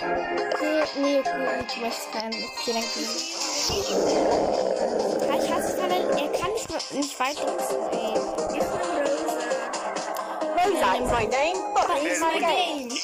Okay, 0.01 0.85
nee, 0.95 1.19
okay, 1.19 1.65
du 1.75 1.79
möchtest 1.81 2.11
keinen. 2.13 2.31
Okay, 2.31 2.71
dann 2.71 2.83
geh 2.95 3.03
Ja, 5.27 5.35
ich 5.43 5.51
hasse 5.51 5.75
Fallen. 5.75 6.09
Er 6.17 6.29
kann 6.39 6.53
nicht, 6.53 6.69
nicht 6.93 7.19
weit 7.19 7.35
umdrehen. 7.41 8.23
Rosa 10.55 10.93
is 10.95 11.11
my 11.11 11.25
name. 11.27 11.59
It's 12.01 12.19
my 12.21 12.39
game. 12.39 12.89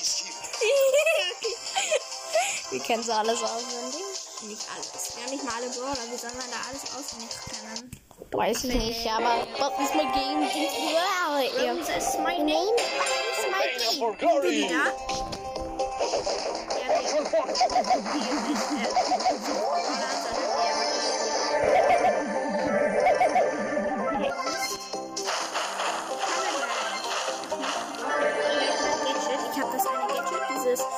Wir 2.72 2.80
kennen 2.80 3.04
so 3.04 3.12
alles 3.12 3.44
auswendig. 3.44 4.02
Nicht 4.44 4.66
alles. 4.74 5.16
Ja, 5.20 5.30
nicht 5.30 5.44
mal 5.44 5.54
alle 5.56 5.70
Brawler. 5.72 5.98
Wie 6.10 6.18
soll 6.18 6.32
man 6.32 6.50
da 6.50 6.58
alles 6.70 6.84
auswendig 6.96 7.38
kennen? 7.50 7.92
Weiß 8.32 8.64
nicht, 8.64 9.06
aber 9.12 9.46
but 9.60 9.74
it's 9.82 9.94
my 9.94 10.06
game. 10.14 10.48
Wow. 10.94 11.42
Ja. 11.62 11.74
Rosa 11.74 11.94
is 11.98 12.18
my 12.20 12.38
Name, 12.38 12.46
name. 12.46 12.76
but 12.78 13.08
it's 13.32 13.46
my 13.52 13.66
game. 13.78 14.00
Bin 14.00 14.18
glory. 14.18 14.70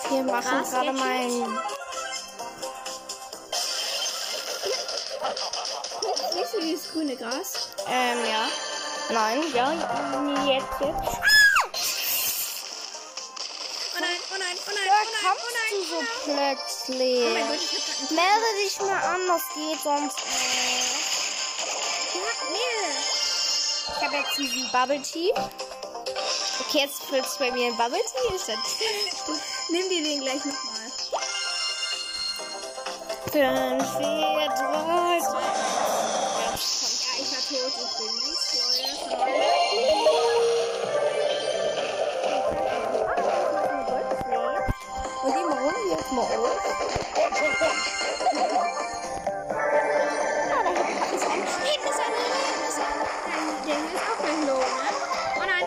Wir 0.10 0.24
machen 0.24 0.64
gerade 0.64 0.94
mein. 0.94 1.30
Siehst 6.34 6.54
du 6.54 6.60
dieses 6.62 6.92
grüne 6.92 7.16
Gras? 7.16 7.70
Ähm, 7.88 8.18
ja. 8.30 8.48
Nein, 9.10 9.42
ja, 9.54 9.72
jetzt, 10.46 10.66
jetzt. 10.82 11.27
So 15.90 16.04
plötzlich. 16.24 17.24
Oh 17.26 17.30
mein 17.34 17.48
Gott, 17.48 17.60
ich 17.62 18.10
Melde 18.12 18.50
dich 18.64 18.80
mal 18.80 19.02
an, 19.02 19.22
das 19.28 19.42
geht 19.56 19.82
sonst. 19.84 20.18
Nee. 22.52 23.18
Ich 23.96 24.04
habe 24.04 24.16
jetzt 24.18 24.38
diesen 24.38 24.72
Bubble 24.72 25.02
Tea. 25.02 25.34
Okay, 26.60 26.80
jetzt 26.80 27.04
füllst 27.04 27.36
du 27.36 27.40
bei 27.40 27.52
mir 27.52 27.68
ein 27.68 27.78
Bubble 27.78 28.00
Tea. 28.00 28.36
Ist 28.36 28.50
das 28.50 28.58
Nimm 29.70 29.90
dir 29.90 30.04
den 30.04 30.22
gleich 30.22 30.44
nochmal. 30.46 30.92
Fünf, 33.32 33.98
vier, 33.98 34.48
drei, 34.48 35.20
zwei. 35.20 35.42
Ja, 37.04 37.14
ich 37.20 37.32
war 37.32 37.42
tot 37.50 37.74
übrigens, 37.78 38.42
Leute. 39.10 39.47
Mal 46.80 48.52
auf. 48.58 48.68
Ah, 50.50 50.64
da 50.64 50.70
hinten 50.70 51.16
ist 51.16 51.26
ein 51.26 51.42
ist 51.90 52.00
eine, 52.00 52.18
hinten 52.18 52.68
ist 52.68 52.80
eine. 52.80 53.06
Der 53.66 53.76
hier 53.76 53.96
ist 53.96 54.06
auch 54.08 54.18
gleich 54.22 54.42
low, 54.48 54.60
ne? 54.60 54.66
Oh 55.36 55.46
nein. 55.46 55.66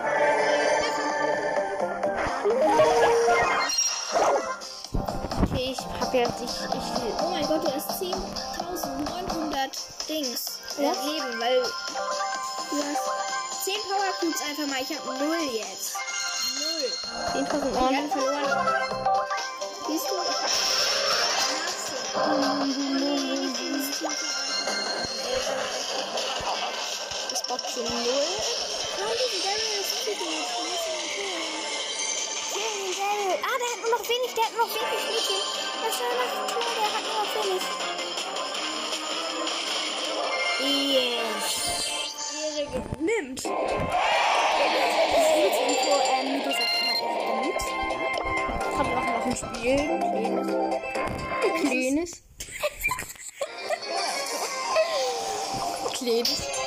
Okay, 5.43 5.73
ich 5.73 5.81
hab 6.01 6.15
jetzt, 6.15 6.41
ich, 6.43 6.51
ich. 6.51 7.23
Oh 7.23 7.29
mein 7.31 7.47
Gott, 7.47 7.65
du 7.65 7.73
hast 7.75 7.91
10.900 8.01 8.19
Dings 10.09 10.59
Ja? 10.79 10.93
Leben, 11.05 11.41
weil 11.41 11.63
du 11.63 12.77
hast 12.77 13.65
10 13.65 13.75
Power 13.89 14.13
Cubes 14.21 14.41
einfach 14.49 14.67
mal. 14.67 14.81
Ich 14.83 14.97
hab 14.97 15.05
0 15.07 15.17
jetzt. 15.53 15.97
0. 17.35 17.45
10.000 17.45 17.73
Wir 17.73 17.81
Euro. 17.81 18.09
verloren. 18.11 19.00
Das 27.63 27.75
Boxen 27.75 27.85
0. 27.85 27.93
Nein, 27.93 29.17
diese 29.21 29.39
Daryl 29.45 29.81
ist 29.81 29.93
zu 30.05 30.11
gut. 30.11 30.19
Ah, 33.43 33.57
der 33.59 33.69
hat 33.71 33.81
nur 33.83 33.91
noch 33.91 34.05
wenig, 34.09 34.31
der 34.35 34.45
hat 34.45 34.53
nur 34.53 34.61
noch 34.67 34.75
wenig 34.75 35.03
Mädchen. 35.11 35.41
Was 35.85 35.95
soll 35.99 36.15
das 36.17 36.33
tun? 36.53 36.65
Der 36.77 36.89
hat 36.95 37.05
nur 37.05 37.17
noch 37.21 37.33
wenig. 37.37 37.65
Yes. 40.61 41.49
Ehre 42.59 42.79
nimmt. 42.99 43.41
Das 43.45 43.51
Info, 45.69 45.93
ähm, 46.13 46.27
Nico 46.33 46.51
sagt 46.51 46.75
er 46.81 46.87
mit. 47.45 47.61
Kommt 48.77 48.93
auch 48.97 49.07
noch 49.07 49.25
ein 49.27 49.37
Spiel. 49.37 49.81
Kleines. 51.61 52.11
Kleines. 55.99 55.99
Kleines. 55.99 56.60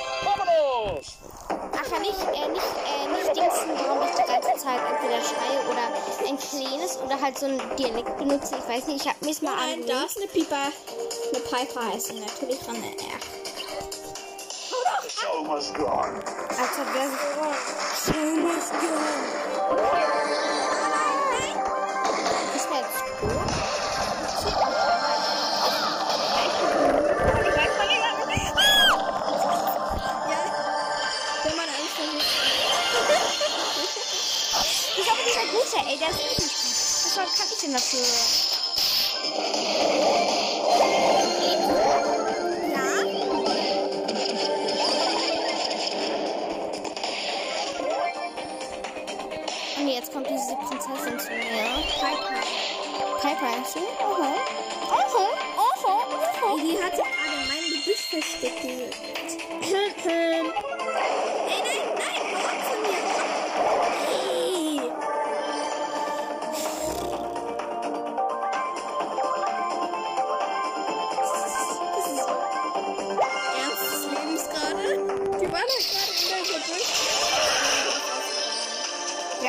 Ja, 1.93 1.99
nicht, 1.99 2.19
äh, 2.21 2.49
nicht, 2.49 2.63
äh, 2.63 3.07
nicht 3.07 3.35
Dingsen, 3.35 3.69
warum 3.85 4.01
ich 4.01 4.15
die 4.15 4.23
ganze 4.23 4.53
Zeit 4.57 4.79
entweder 4.89 5.21
schreie 5.21 5.59
oder 5.69 5.93
ein 6.27 6.37
kleines 6.39 6.97
oder 6.97 7.21
halt 7.21 7.37
so 7.37 7.45
ein 7.45 7.61
Dialekt 7.77 8.17
benutze. 8.17 8.55
Ich 8.57 8.67
weiß 8.67 8.87
nicht, 8.87 9.05
ich 9.05 9.07
habe 9.07 9.23
mich 9.23 9.43
mal 9.43 9.55
Nein, 9.55 9.83
da 9.87 10.03
ist 10.03 10.17
eine 10.17 10.25
Piper. 10.25 10.55
Eine 10.55 11.43
Piper 11.43 11.93
heißt 11.93 12.07
sie 12.07 12.19
natürlich 12.19 12.59
von 12.61 12.73
der 12.81 12.93
R. 12.93 13.19
The 15.03 15.09
show 15.09 15.43
must 15.43 15.75
go 15.75 15.85
on. 15.85 16.15
Als 16.15 16.79
ob 16.79 16.93
wäre 16.95 17.11
so. 17.11 18.13
Ist 18.49 20.12
der 36.03 36.09
ist 36.09 36.19
richtig 36.19 36.51
gut. 36.51 37.17
Was 37.17 37.37
kann 37.37 37.47
ich 37.51 37.59
denn 37.61 37.73
dafür? 37.73 37.99
Ja? 42.73 42.87
Und 49.79 49.87
jetzt 49.87 50.11
kommt 50.11 50.27
diese 50.29 50.55
Prinzessin 50.55 51.19
zu 51.19 51.29
mir. 51.29 51.65
Piper. 51.99 52.41
Piper 53.21 53.61
ist 53.61 53.73
sie? 53.73 53.79
Aha. 53.99 54.33
Aha. 54.91 55.27
Aha. 55.57 55.95
Aha. 56.19 56.55
Die 56.57 56.83
hat 56.83 56.95
sich 56.95 57.05
gerade 57.05 57.35
in 57.41 57.47
meinem 57.47 57.69
Gebüsch 57.69 58.05
versteckt. 58.09 58.82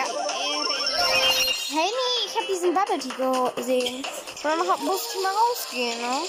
Hey, 0.06 1.90
nee, 1.90 2.26
ich 2.26 2.34
habe 2.36 2.46
diesen 2.46 2.74
Bubble 2.74 2.98
Tea 2.98 3.52
gesehen. 3.56 3.96
Und 3.96 4.44
dann 4.44 4.58
musste 4.84 5.16
ich 5.16 5.22
mal 5.22 5.32
rausgehen, 5.32 6.00
ne? 6.00 6.20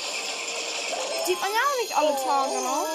Sieht 1.25 1.41
man 1.41 1.49
ja 1.51 1.59
auch 1.59 1.77
nicht 1.81 1.97
alle 1.97 2.15
Tage, 2.15 2.55
ne? 2.55 2.85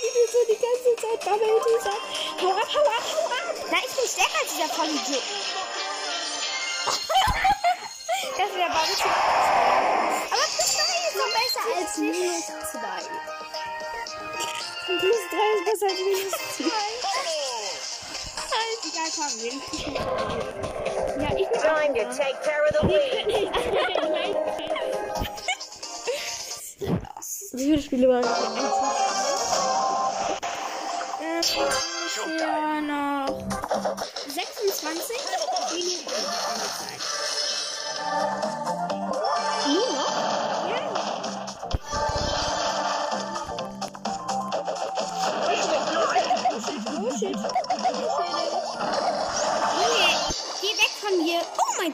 Wie 0.00 0.10
du 0.14 0.20
so 0.30 0.38
die 0.48 0.58
ganze 0.60 0.94
Zeit 1.02 1.20
Bubble 1.24 1.60
Tea. 1.82 1.98
Hau 2.42 2.50
ab, 2.52 2.68
hau 2.74 2.84
ab, 2.86 3.04
hau 3.12 3.24
ab. 3.26 3.56
Na, 3.70 3.78
ich 3.78 3.92
bin 3.94 4.06
stärker 4.08 4.38
als 4.40 4.50
dieser 4.54 4.68
Vollidiot. 4.68 5.22
das 8.38 8.48
ist 8.48 8.56
der 8.56 8.70
Bubble 8.70 8.96
Tea. 8.96 9.14
Aber 10.30 10.46
plus 10.54 10.70
3 10.74 10.82
ist 11.08 11.16
doch 11.18 11.30
besser 11.34 11.64
als 11.80 11.92
minus 11.98 12.46
2. 12.46 12.52
Plus 15.00 15.22
3 15.30 15.36
ist 15.54 15.64
besser 15.64 15.88
als 15.90 15.98
minus 15.98 16.32
2. 16.56 17.03
Egal, 18.94 19.10
komm, 19.16 19.26
wenigstens 19.42 19.86
noch. 19.88 20.06
Ja, 21.20 21.30
ich 21.36 21.48
bin 21.48 21.60
Time 21.60 21.94
to 21.94 22.04
take 22.16 22.38
care 22.44 22.62
of 22.62 22.70
the 22.80 22.86
weed. 22.86 23.26
Wie 27.54 27.64
viele 27.64 27.82
Spiele 27.82 28.08
waren 28.08 28.22
das? 28.22 28.38
Ähm, 31.20 31.42
für 32.08 32.82
noch 32.82 33.42
26 34.28 35.16
Minuten 35.24 36.28
angezeigt. 36.52 37.02
Nur 39.66 39.90
noch? 39.92 40.13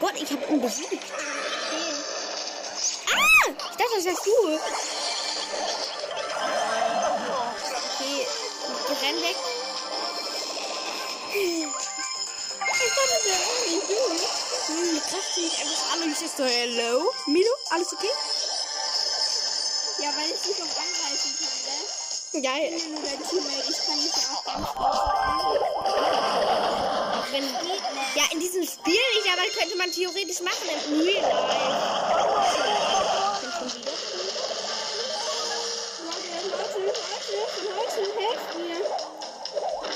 Gott, 0.01 0.15
ich 0.17 0.31
habe 0.31 0.45
ihn 0.47 0.61
besiegt. 0.63 1.05
Ah, 3.07 3.49
ich 3.49 3.77
dachte, 3.77 3.97
das 3.97 4.05
wärst 4.07 4.25
du. 4.25 4.31
Okay, 8.01 8.27
renn 9.03 9.23
weg. 9.23 9.37
Ich 11.35 11.67
dachte, 12.97 13.13
das 13.13 13.25
wäre 13.27 13.43
irgendwie 13.67 13.81
du. 13.93 14.01
Hm, 14.67 14.91
die 14.95 15.01
Kraft 15.01 15.37
mich 15.37 15.55
einfach 15.61 15.97
und 16.03 16.13
ich 16.13 16.31
so, 16.35 16.45
hello. 16.45 17.13
Milo, 17.27 17.53
alles 17.69 17.93
okay? 17.93 18.15
Ja, 19.99 20.09
weil 20.17 20.31
ich 20.31 20.41
dich 20.41 20.59
noch 20.59 20.67
angreifen 20.67 21.37
kann, 21.39 21.57
ne? 21.67 22.43
Geil. 22.43 22.73
Ich 22.75 22.83
bin 22.85 22.95
nur 22.95 23.03
dein 23.03 23.23
Teammate, 23.29 23.69
ich 23.69 23.79
kann 23.87 23.99
dich 24.01 24.17
ja 24.17 24.23
auch 24.35 24.45
ganz 24.45 24.67
Wenn, 27.33 27.45
ja, 27.45 28.25
in 28.33 28.41
diesem 28.41 28.65
Spiel 28.65 28.95
nicht, 29.15 29.29
aber 29.33 29.43
könnte 29.57 29.77
man 29.77 29.93
theoretisch 29.93 30.41
machen 30.41 30.69
im 30.89 31.01
Real 31.01 31.23
Life. 31.23 32.01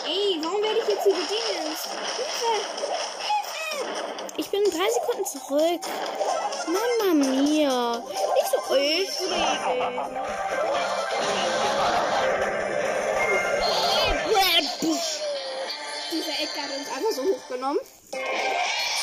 Ey, 0.07 0.39
warum 0.43 0.63
werde 0.63 0.79
ich 0.79 0.89
jetzt 0.89 1.03
hier 1.03 1.15
gedingst? 1.15 1.89
Hilfe! 2.17 2.53
Hilfe! 3.19 4.05
Ich 4.37 4.51
bin 4.51 4.63
drei 4.65 4.91
Sekunden 4.91 5.25
zurück. 5.25 5.81
Mama 6.67 7.15
mia. 7.15 7.99
Nicht 7.99 8.51
so 8.51 8.59
aufregend. 8.59 9.11
Dieser 16.35 16.51
Edgar 16.51 16.65
hat 16.65 16.71
uns 16.77 16.89
einfach 16.89 17.13
so 17.13 17.23
hochgenommen. 17.23 17.79
So 18.11 18.19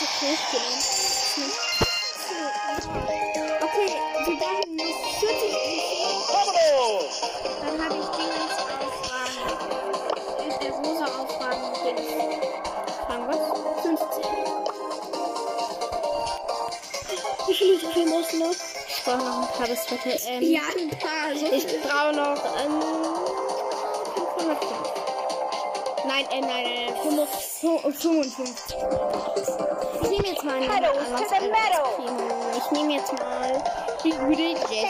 hochgenommen. 0.05 0.81
Okay, 3.61 3.89
wir 4.25 4.35
brauchen 4.37 4.75
nur 4.75 4.93
40 5.19 5.51
Bubbles! 6.27 7.21
Dann 7.61 7.77
habe 7.85 7.95
ich 7.95 8.07
Dingens 8.17 8.55
aufragen. 8.81 9.39
Ist 10.47 10.59
der 10.61 10.71
rosa 10.71 11.07
Dings. 11.85 12.09
Fragen 13.05 13.27
was? 13.27 13.41
50. 13.81 14.25
Wie 17.47 17.53
viele 17.53 17.79
Trophäen 17.79 18.09
musst 18.09 18.33
du 18.33 18.37
noch? 18.39 18.55
Ich 18.87 19.03
brauche 19.05 19.17
noch 19.17 19.41
ein 19.41 19.47
paar 19.57 19.67
bis 19.67 19.89
heute. 19.89 20.09
Ähm, 20.27 20.41
Ja, 20.41 20.61
ein 20.77 20.89
paar. 20.89 21.35
So 21.35 21.45
Ich 21.45 21.81
brauche 21.81 22.13
noch 22.13 22.43
ähm, 22.61 22.81
505. 24.37 25.10
Nein, 26.07 26.25
äh, 26.31 26.41
nein, 26.41 26.63
nein, 26.63 26.87
nein, 27.15 27.93
55. 27.93 28.75
Ich 30.01 30.09
nehme 30.09 30.27
jetzt 30.27 30.43
mal 30.43 30.55
einen 30.55 30.63
the 30.63 31.47
meadow. 31.47 32.57
Ich 32.57 32.71
nehme 32.71 32.93
jetzt 32.93 33.13
mal 33.13 33.63
die 34.03 34.11
gute 34.11 34.41
Jessie. 34.41 34.85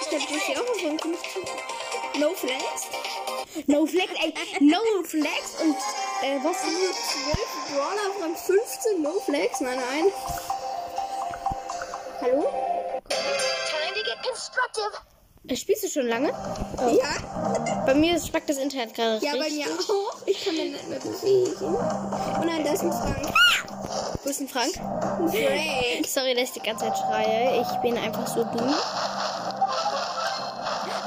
Ich 0.00 0.08
glaube, 0.08 0.24
das 0.32 0.48
ja 0.48 0.54
auch 0.54 0.66
noch 0.66 0.80
55. 0.80 1.50
No 2.20 2.30
Flex. 2.34 2.88
No 3.66 3.86
Flex, 3.86 4.12
ey, 4.22 4.34
No 4.60 4.78
Flex 5.04 5.60
und 5.62 5.76
äh, 6.22 6.38
was? 6.42 6.64
Nur 6.64 6.92
12 6.92 7.38
Brawler 7.74 8.12
von 8.20 8.36
15 8.36 9.02
No 9.02 9.20
Flex. 9.20 9.60
Nein, 9.60 9.80
nein. 9.90 10.12
Hallo? 12.20 12.67
Spielst 15.54 15.84
du 15.84 15.88
schon 15.88 16.06
lange? 16.08 16.28
Ja? 16.28 17.84
Bei 17.86 17.94
mir 17.94 18.18
spackt 18.20 18.50
das 18.50 18.58
Internet 18.58 18.94
gerade 18.94 19.24
Ja, 19.24 19.32
bei 19.32 19.48
mir 19.50 19.66
auch. 19.66 20.14
Ich 20.26 20.44
kann 20.44 20.54
mich 20.54 20.72
nicht 20.72 20.88
mehr 20.88 20.98
bewegen. 20.98 21.56
Oh 21.60 22.44
nein, 22.44 22.64
da 22.64 22.72
ist 22.72 22.82
ein 22.82 22.92
Frank. 22.92 23.32
Wo 24.22 24.28
ist 24.30 24.40
denn 24.40 24.48
Frank? 24.48 24.74
Frank. 24.74 26.06
Sorry, 26.06 26.34
dass 26.34 26.44
ich 26.44 26.52
die 26.52 26.60
ganze 26.60 26.84
Zeit 26.86 26.98
schreie. 26.98 27.62
Ich 27.62 27.68
bin 27.80 27.96
einfach 27.96 28.26
so 28.26 28.44
dumm. 28.44 28.74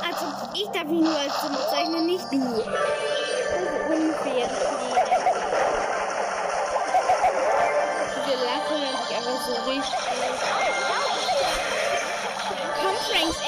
Also, 0.03 0.25
ich 0.55 0.67
darf 0.69 0.85
mich 0.85 1.01
nur 1.01 1.17
als 1.19 1.41
dumm 1.41 1.51
bezeichnen, 1.51 2.05
nicht 2.07 2.25
du. 2.31 2.39
Das 2.39 2.57
ist 2.57 3.81
unfair. 3.89 4.49
Diese 8.15 8.35
Lache 8.43 8.75
sich 9.05 9.17
einfach 9.17 9.39
so 9.45 9.53
richtig. 9.69 10.70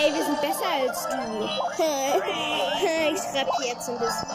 Ey, 0.04 0.14
wir 0.14 0.26
sind 0.26 0.42
besser 0.42 0.68
als 0.68 1.08
du. 1.08 1.16
ich 3.14 3.22
schreib 3.22 3.48
jetzt 3.64 3.88
ein 3.88 3.98
bisschen. 3.98 4.28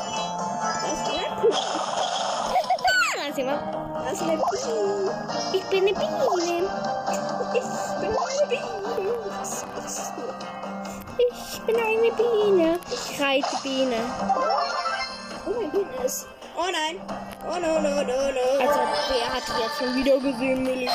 Lass 3.19 3.37
ihn 3.37 3.47
mal. 3.51 3.59
Das 4.03 4.13
ist 4.15 4.23
eine 4.23 4.39
Biene. 4.39 5.13
Ich 5.53 5.65
bin 5.65 5.89
eine 5.89 5.93
Biene. 5.93 6.71
Ich 7.53 7.61
bin 8.01 8.17
eine 8.17 8.47
Biene. 8.49 8.63
Ich 11.19 11.61
bin 11.67 11.77
eine 11.77 12.13
Biene. 12.13 12.79
Ich 12.91 13.21
reite 13.21 13.57
Biene. 13.63 14.01
Oh 15.47 15.51
mein 15.51 15.71
Goodness. 15.71 16.27
Oh 16.57 16.71
nein. 16.73 16.99
Oh 17.47 17.59
no, 17.59 17.79
no, 17.79 17.91
no, 17.91 18.05
no. 18.05 18.47
Also, 18.59 18.81
wer 19.11 19.35
hat 19.35 19.43
jetzt 19.61 19.77
schon 19.79 19.95
wieder 19.97 20.17
gesehen, 20.17 20.63
Millie? 20.63 20.91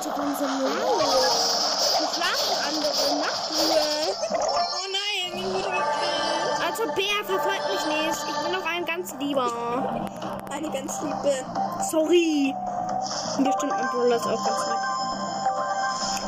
So 0.00 0.10
laut? 0.10 0.28
Wir 0.38 1.47
schlafen 2.28 2.56
andere 2.68 3.16
Nachtruhe. 3.18 4.16
Oh 4.30 4.86
nein, 4.92 5.40
mir 5.40 5.48
wurde 5.54 5.70
gekillt. 5.70 6.60
Also, 6.66 6.82
Bär 6.94 7.24
verfolgt 7.24 7.66
mich 7.72 7.86
nicht. 7.86 8.18
Ich 8.28 8.42
bin 8.42 8.52
noch 8.52 8.66
ein 8.66 8.84
ganz 8.84 9.14
lieber. 9.18 10.10
Eine 10.50 10.70
ganz 10.70 11.00
liebe. 11.02 11.46
Sorry. 11.90 12.54
Und 13.36 13.44
bestimmt 13.44 13.72
mein 13.72 13.88
Bruder 13.90 14.16
ist 14.16 14.26
auch 14.26 14.44
ganz 14.44 14.66
nett. 14.66 14.78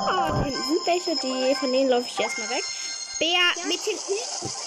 Ah, 0.09 0.29
da 0.29 0.45
hinten 0.45 0.62
sind 0.62 0.87
welche, 0.87 1.16
die, 1.16 1.55
von 1.57 1.72
denen 1.72 1.91
laufe 1.91 2.07
ich 2.07 2.20
erstmal 2.20 2.51
weg. 2.51 2.64
Bär 3.18 3.66
mit 3.66 3.81
hinten. 3.81 4.12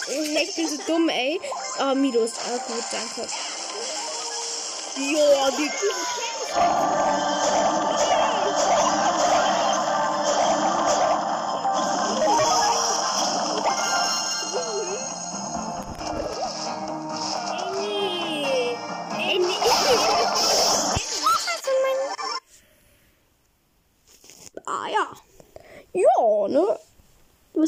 Oh, 0.10 0.40
Ich 0.40 0.56
bin 0.56 0.68
so 0.68 0.78
dumm, 0.86 1.10
ey. 1.10 1.42
Oh, 1.80 1.96
Midos. 1.96 2.34
Ah, 2.46 2.58
gut, 2.68 2.84
danke. 2.92 3.28
Ja, 4.96 5.50
die 5.58 5.72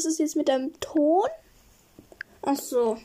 ist 0.06 0.18
jetzt 0.18 0.36
mit 0.36 0.48
deinem 0.48 0.72
Ton? 0.80 1.28
Ach 2.42 2.56
so. 2.56 2.96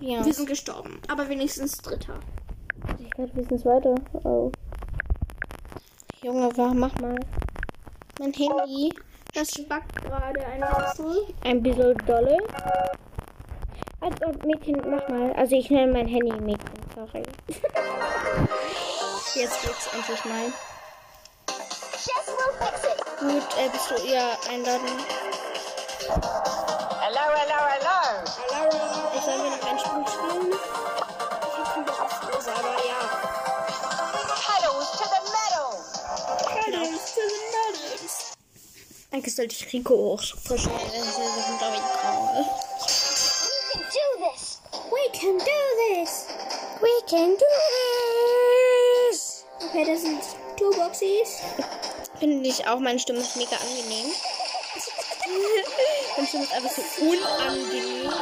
Ja. 0.00 0.24
Wir 0.24 0.32
sind 0.34 0.46
gestorben. 0.48 1.00
Aber 1.08 1.28
wenigstens 1.28 1.78
Dritter. 1.78 2.18
Ich 2.98 3.16
werde 3.18 3.36
wissen 3.36 3.64
weiter. 3.64 3.94
Oh. 4.24 4.50
Junge, 6.22 6.56
wa- 6.56 6.74
mach 6.74 6.94
mal. 7.00 7.18
Mein 8.18 8.32
Handy. 8.32 8.92
Das 9.34 9.50
spackt 9.52 9.94
gerade 10.02 10.44
ein 10.44 10.60
bisschen. 10.60 11.34
Ein 11.44 11.62
bisschen 11.62 11.96
dolle. 12.06 12.36
Also, 14.00 14.32
Mädchen, 14.46 14.76
mach 14.90 15.06
mal. 15.08 15.32
Also, 15.34 15.54
ich 15.56 15.70
nenne 15.70 15.92
mein 15.92 16.08
Handy 16.08 16.32
Mädchen, 16.40 16.70
sorry. 16.94 17.22
Jetzt 19.34 19.62
geht's 19.62 19.88
endlich 19.94 20.24
mal. 20.24 20.52
Jess 21.46 22.26
will 22.26 22.52
fix 22.58 22.84
it. 22.84 23.09
Gut, 23.20 23.44
äh, 23.58 23.68
bist 23.68 23.90
du 23.90 23.96
ihr 24.06 24.24
einladen? 24.48 24.88
Hello, 26.08 27.26
hello, 27.36 27.58
hello. 27.68 28.00
Ich 29.14 29.20
soll 29.22 29.36
mir 29.36 29.50
noch 29.50 29.62
ein 29.68 29.78
Spiel 29.78 30.04
spielen. 30.08 30.52
Ich 30.52 30.58
hab 31.58 31.74
keinen 31.74 31.84
Bock 31.84 32.00
auf 32.00 32.34
Rosa, 32.34 32.52
aber 32.52 32.76
ja. 32.86 33.00
Pedals 34.64 34.90
to 34.96 35.04
the 35.04 35.20
metal. 37.52 37.84
Eigentlich 39.12 39.34
sollte 39.34 39.54
ich 39.54 39.70
Rico 39.70 40.14
auch 40.14 40.22
pushen. 40.48 40.72
Das 40.72 40.94
ist 40.94 41.18
ja 41.18 41.24
so 41.24 41.42
glaube 41.58 41.76
ich 41.76 41.82
gerade. 42.00 42.46
We 43.68 43.80
can 43.82 43.84
do 43.90 44.06
this. 44.32 44.42
We 44.90 45.04
can 45.12 45.36
do 45.36 45.58
this. 45.92 46.12
We 46.80 46.94
can 47.06 47.36
do 47.36 47.50
this. 49.10 49.44
Okay, 49.62 49.84
das 49.84 50.00
sind 50.00 50.22
Toolboxies. 50.56 51.42
Finde 52.20 52.46
ich 52.46 52.66
auch, 52.68 52.78
meine 52.80 52.98
Stimme 52.98 53.20
ist 53.20 53.36
mega 53.36 53.56
angenehm. 53.56 54.06
meine 56.16 56.28
Stimme 56.28 56.44
ist 56.44 56.52
einfach 56.52 56.70
so 56.70 56.82
unangenehm. 57.02 58.12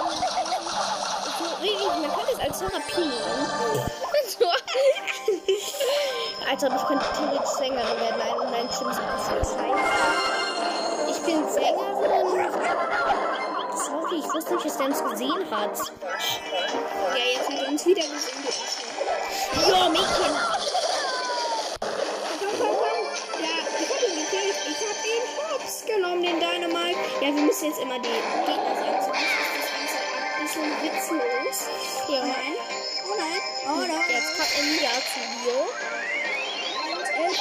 So 1.38 1.44
richtig, 1.60 1.86
man 1.86 2.14
könnte 2.14 2.32
es 2.32 2.38
als 2.38 2.58
Therapie 2.60 3.00
nehmen. 3.00 3.90
So. 4.28 4.44
Als 6.50 6.62
ob 6.62 6.72
ich 6.76 6.86
könnte 6.86 7.06
theoretisch 7.16 7.50
Sängerin 7.56 7.98
werden. 7.98 8.18
Nein, 8.18 8.50
meine 8.50 8.72
Stimme 8.72 8.90
ist 8.90 9.00
einfach 9.00 9.24
so 9.24 9.30
scheiße. 9.36 9.56
Ich 11.10 11.18
bin 11.22 11.48
Sängerin. 11.48 12.26
Sorry, 13.74 14.18
ich 14.18 14.34
wusste 14.34 14.54
nicht, 14.54 14.66
dass 14.66 14.76
der 14.76 14.86
uns 14.86 15.02
gesehen 15.02 15.50
hat. 15.50 15.78
Ja, 17.16 17.24
jetzt 17.34 17.48
hat 17.48 17.58
er 17.58 17.68
uns 17.68 17.86
wieder 17.86 18.02
gesehen, 18.02 18.27
müssen 27.58 27.70
jetzt 27.70 27.80
immer 27.82 27.98
die 27.98 28.06
Gegner 28.06 28.74
sagen, 28.76 29.02
sonst 29.04 29.18
ist 29.18 29.54
das 29.58 29.66
Ganze 29.74 29.98
ein 30.38 30.42
bisschen 30.44 30.70
witzlos. 30.80 31.56
Ja. 32.08 32.20
Nein. 32.20 32.54
Oh 33.04 33.14
nein. 33.18 33.40
Oh 33.66 33.80
nein. 33.80 34.06
Jetzt 34.08 34.30
kommt 34.36 34.52
Emilia 34.60 34.90
zu 35.02 35.20
dir. 35.42 35.58
Und 37.18 37.36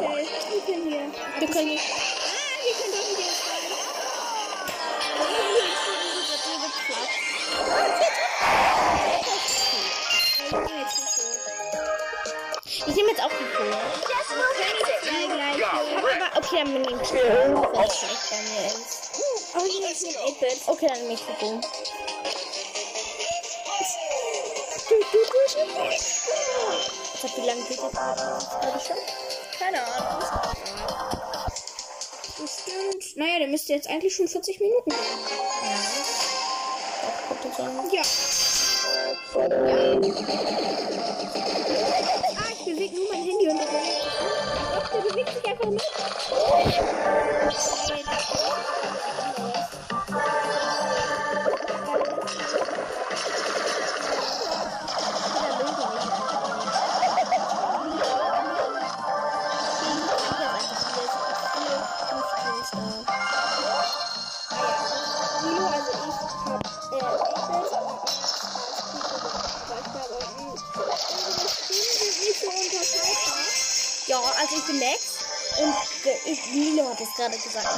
Okay, 0.00 0.26
wir 0.50 0.60
können 0.64 0.86
hier. 0.88 1.06
Wir 1.38 1.48
können. 1.48 1.78
Ah, 1.78 2.07
Ich 12.88 12.94
nehme 12.96 13.10
jetzt 13.10 13.22
auch 13.22 13.28
die 13.28 13.44
Kohle. 13.54 13.76
Aber 16.00 16.38
okay, 16.38 16.56
dann 16.64 16.72
nehme 16.72 16.86
ich 16.90 16.94
die 16.96 17.18
Kohle, 17.18 17.84
ist. 17.84 18.04
Oh, 19.54 19.64
hier 19.64 19.90
ist 19.90 20.06
ein 20.06 20.14
8-Bit. 20.14 20.58
Okay, 20.66 20.86
dann 20.88 20.98
nehme 21.00 21.12
ich 21.12 21.20
die 21.20 21.34
Kohle. 21.38 21.60
Ich 27.14 27.22
hab 27.22 27.36
wie 27.36 27.46
lange 27.46 27.62
geht 27.62 27.78
das? 27.78 27.94
Habe 27.94 28.78
ich 28.78 28.84
schon? 28.86 28.96
Keine 29.58 29.78
Ahnung. 29.84 30.22
Bestimmt. 32.38 33.16
Naja, 33.16 33.38
der 33.40 33.48
müsste 33.48 33.72
jetzt 33.74 33.88
eigentlich 33.88 34.14
schon 34.14 34.28
40 34.28 34.60
Minuten 34.60 34.90
gehen. 34.90 34.98
An. 37.58 37.90
Ja. 37.90 38.02
Bewege 42.78 42.94
nur 42.94 43.08
mein 43.08 43.24
Handy 43.24 43.48
und 43.48 43.58
der 43.58 43.66
Ach, 44.76 44.88
der 44.92 45.00
bewegt 45.00 45.34
sich 45.34 45.48
einfach 45.48 45.68
mit. 45.68 45.82
Ich 74.70 74.74
Max 74.74 75.02
und 75.60 75.74
ich, 76.26 76.46
Nilo 76.52 76.90
hat 76.90 77.00
es 77.00 77.08
gerade 77.16 77.34
gesagt. 77.36 77.64
ich. 77.64 77.70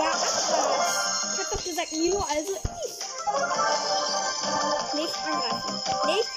Ja, 0.00 0.12
ach 0.14 1.34
Ich 1.34 1.38
hab 1.38 1.50
doch 1.50 1.62
gesagt 1.64 1.92
Milo, 1.92 2.20
also 2.20 2.52
ich. 2.54 2.60
Nicht 4.94 5.14
angreifen. 5.26 5.82
Nicht 6.06 6.20
Ich 6.20 6.28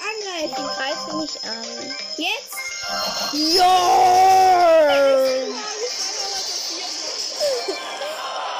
angreifen. 0.52 0.66
greife 0.76 1.16
nicht 1.16 1.38
an. 1.44 1.66
Jetzt. 2.18 2.54
Ja! 3.32 3.64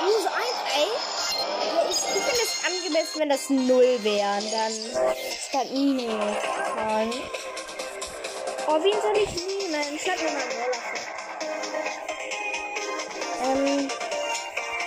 Nur 0.02 0.18
so 0.22 0.28
ein, 0.28 0.54
ey. 0.74 0.88
Ich, 1.90 1.98
ich 1.98 2.22
finde 2.22 2.42
es 2.42 2.52
angemessen, 2.66 3.16
wenn 3.18 3.28
das 3.28 3.50
null 3.50 3.98
wären. 4.02 4.50
Dann 4.50 4.72
statt 5.48 5.70
Minus. 5.72 6.36
Oh, 8.66 8.78
wen 8.82 9.00
soll 9.02 9.16
ich 9.16 9.34
nehmen? 9.46 9.98
Schlag 9.98 10.18
mir 10.22 10.30
mal 10.30 10.40
einen 10.40 10.52
Roller. 10.52 10.81
Ähm, 13.42 13.88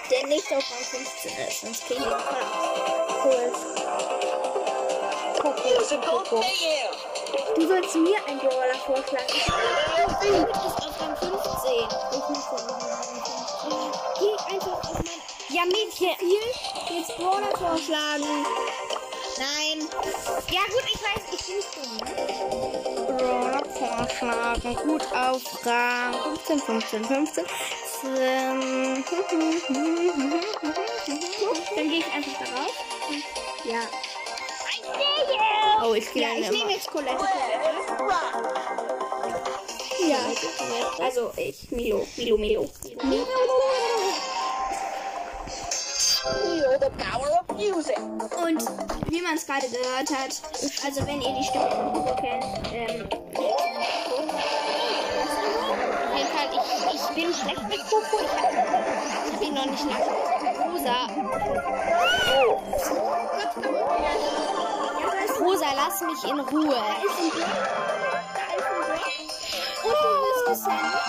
der 0.10 0.28
nicht 0.28 0.52
auf 0.54 0.64
Rang 0.72 0.84
15 0.84 1.32
ist. 1.48 1.62
Sonst 1.62 1.90
wir 1.90 1.98
ihn 1.98 2.04
voll 2.04 2.14
ab. 2.14 2.22
Cool. 3.24 3.52
Coco, 5.42 5.70
Coco. 6.02 6.44
Du 7.56 7.68
sollst 7.68 7.96
mir 7.96 8.18
einen 8.28 8.40
Brawler 8.40 8.76
vorschlagen. 8.86 9.26
Ich 9.30 9.46
bist 9.46 10.86
auf 10.86 11.02
Rang 11.02 11.16
15. 11.18 11.32
Ich 12.12 12.30
muss 12.30 12.46
ja 12.52 12.58
Rang 12.58 13.22
15. 13.24 14.20
Geh 14.20 14.36
einfach 14.54 14.80
auf 14.90 14.94
mein 14.94 15.22
Ja, 15.50 15.64
Mädchen. 15.66 16.16
Profil 16.16 16.98
jetzt 16.98 17.18
Brawler 17.18 17.52
vorschlagen. 17.58 18.46
Nein. 19.38 19.90
Ja, 20.50 20.62
gut, 20.72 20.86
ich 20.94 21.02
weiß, 21.02 21.24
ich 21.34 21.42
bin 21.46 21.56
nicht 21.58 21.72
dumm. 21.76 23.18
Brawler 23.18 23.66
vorschlagen. 23.66 24.76
Gut 24.76 25.04
auf 25.14 25.66
Rang 25.66 26.14
15, 26.46 26.60
15, 26.62 27.06
15. 27.06 27.46
Ähm, 28.06 29.04
Dann 31.76 31.90
gehe 31.90 32.00
ich 32.00 32.14
einfach 32.14 32.34
darauf. 32.46 32.74
Ja. 33.66 33.82
Oh, 35.84 35.94
ich 35.94 36.12
gehe 36.14 36.22
Ja, 36.24 36.30
ich 36.40 36.52
nehme 36.52 36.72
jetzt 36.72 36.88
Colette. 36.88 37.16
Colette. 37.16 37.34
Ja. 40.08 40.18
Also 41.04 41.32
ich. 41.38 41.72
Milo. 41.72 42.08
Milo, 42.18 42.38
Milo. 42.38 42.70
Milo. 43.04 43.26
Feel 46.24 46.78
the 46.80 46.90
power 47.04 47.40
of 47.42 47.58
music. 47.58 47.98
Und 47.98 48.62
wie 49.10 49.22
man 49.22 49.36
es 49.36 49.46
gerade 49.46 49.68
gehört 49.68 50.10
hat, 50.12 50.42
also 50.86 51.08
wenn 51.08 51.22
ihr 51.22 51.34
die 51.34 51.44
Stimme 51.44 51.70
von 51.72 51.94
Hugo 51.94 52.16
kennt, 52.16 52.46
ähm, 52.74 53.08
bin 57.16 57.34
schlecht 57.34 57.64
mit 57.70 57.80
Coco. 57.90 58.20
Ich 58.22 58.30
habe 58.30 58.58
hab 59.34 59.42
ihn 59.42 59.54
noch 59.54 59.66
nicht 59.66 59.86
nach 59.90 60.00
Rosa. 60.66 61.08
Rosa, 65.40 65.66
lass 65.76 66.02
mich 66.02 66.24
in 66.30 66.40
Ruhe. 66.42 66.76
da 66.76 66.96
ist 67.04 67.20
ein 67.20 67.30
Block. 67.32 67.48
Da 68.36 68.46
ist 68.58 68.66
ein 68.66 68.82
Block. 68.86 69.06
Und 69.84 69.96
du 70.04 70.10
wirst 70.26 70.44
gesendet. 70.48 71.04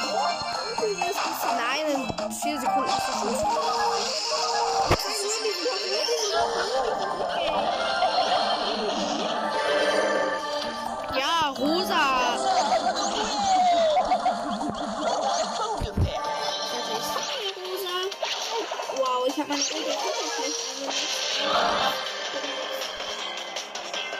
Und 0.70 0.76
du 0.78 0.86
wirst 1.00 1.20
gesendet. 1.26 1.58
Nein, 1.66 1.84
in 2.24 2.32
vier 2.32 2.60
Sekunden 2.60 2.88
ist 2.88 3.08
das 3.08 3.16
schon. 3.20 4.55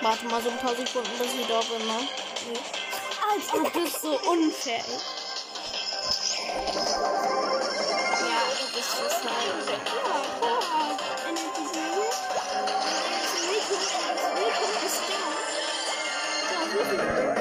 Warte 0.03 0.25
mal 0.27 0.43
so 0.43 0.51
ein 0.51 0.59
paar 0.59 0.75
Sekunden, 0.75 1.19
bis 1.19 1.35
ich 1.35 1.47
da 1.47 1.61
bin. 1.61 1.83
Alter, 3.29 3.71
du 3.71 3.81
bist 3.81 4.03
so 4.03 4.19
unfair. 4.31 4.85
Ja, 8.21 8.43
du 8.61 8.67
bist 8.75 8.95
es 9.07 9.15
halt. 9.25 9.57
Da 16.49 17.36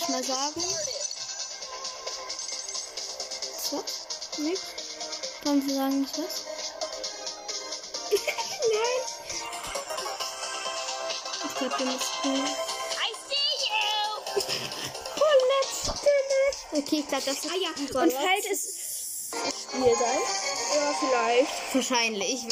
ich 0.00 0.08
mal 0.08 0.24
sagen. 0.24 0.64
So, 3.70 3.84
nix. 4.42 4.60
Dann 5.44 5.66
wir 5.66 5.74
sagen 5.74 6.00
nicht 6.00 6.18
was. 6.18 6.44
Nein. 8.72 9.02
Ich 11.44 11.54
glaube, 11.56 11.78
wir 11.78 11.86
müssen. 11.86 12.34
I 12.34 13.10
see 13.28 13.50
you! 13.66 14.42
Oh, 15.16 15.34
letzte. 15.60 16.10
Okay, 16.72 16.98
ich 17.00 17.08
glaube, 17.08 17.24
das 17.24 17.36
ist 17.36 17.46
Ah 17.46 17.56
ja, 17.60 17.70
unser 17.78 18.02
und 18.02 18.12
falls 18.12 18.46
es 18.50 18.80
Spiel 19.30 19.96
sein? 19.96 20.20
Ja, 20.74 20.94
vielleicht. 20.98 21.74
Wahrscheinlich. 21.74 22.46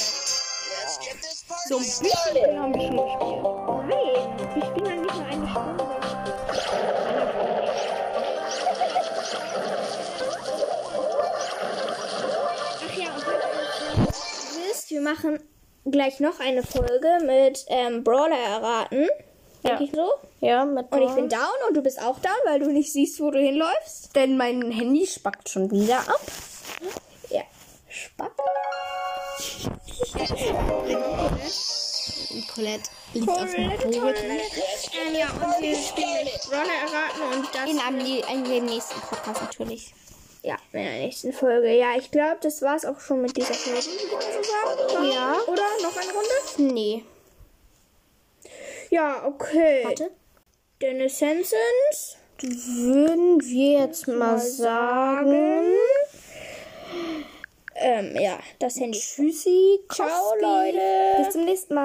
So 1.69 1.79
ein 1.79 1.85
bisschen 1.85 2.61
haben 2.61 2.75
wir 2.75 2.87
schon 2.87 2.97
gespielt. 2.97 3.58
Machen 15.11 15.41
gleich 15.85 16.21
noch 16.21 16.41
eine 16.41 16.63
Folge 16.63 17.19
mit 17.25 17.65
ähm, 17.69 18.05
Brawler 18.05 18.37
erraten. 18.37 19.09
Denke 19.65 19.85
ich 19.85 19.93
so. 19.93 20.13
Ja, 20.41 20.65
mit 20.65 20.91
Und 20.93 21.03
ich 21.03 21.11
bin 21.13 21.29
down 21.29 21.41
und 21.69 21.77
du 21.77 21.83
bist 21.83 22.01
auch 22.01 22.19
down, 22.21 22.37
weil 22.45 22.61
du 22.61 22.71
nicht 22.71 22.93
siehst, 22.93 23.21
wo 23.21 23.31
du 23.31 23.41
hinläufst. 23.41 24.15
Denn 24.15 24.37
mein 24.37 24.71
Handy 24.71 25.07
spackt 25.07 25.49
schon 25.49 25.71
wieder 25.71 25.99
ab. 25.99 26.21
Ja. 27.31 27.43
Spack. 27.89 28.33
Colette 32.55 32.91
liegt 33.15 33.29
auf 33.29 33.55
dem 33.55 33.71
Boden. 33.71 34.17
Ähm, 34.21 35.15
ja, 35.15 35.27
und 35.27 35.63
wir 35.63 35.77
spielen 35.77 36.29
Brawler 36.49 36.77
erraten 36.87 37.39
und 37.39 37.55
das 37.55 37.71
In 37.71 37.79
einem, 37.81 38.01
in 38.01 38.45
dem 38.45 38.65
nächsten 38.67 39.01
Podcast 39.01 39.43
natürlich. 39.43 39.93
Ja, 40.43 40.57
in 40.73 40.85
der 40.85 40.93
nächsten 40.99 41.33
Folge. 41.33 41.73
Ja, 41.73 41.97
ich 41.97 42.11
glaube, 42.11 42.39
das 42.41 42.63
war's 42.63 42.85
auch 42.85 43.01
schon 43.01 43.23
mit 43.23 43.37
dieser 43.37 43.55
Folge. 43.55 43.81
Ja. 45.13 45.37
Oder 45.47 45.63
noch 45.83 45.97
eine 45.97 46.13
Runde? 46.13 46.75
Nee. 46.75 47.05
Ja, 48.91 49.27
okay. 49.27 49.85
Warte. 49.85 50.11
Den 50.81 51.01
Essenzens. 51.01 52.17
Würden 52.41 53.41
wir 53.43 53.81
jetzt 53.81 54.07
mal 54.07 54.39
sagen. 54.39 55.75
Ähm, 57.75 58.17
ja, 58.21 58.39
das 58.59 58.79
Handy. 58.79 58.99
Tschüssi. 58.99 59.81
Ciao. 59.93 60.35
Leute. 60.41 60.79
Bis 61.19 61.31
zum 61.33 61.45
nächsten 61.45 61.75
Mal. 61.75 61.77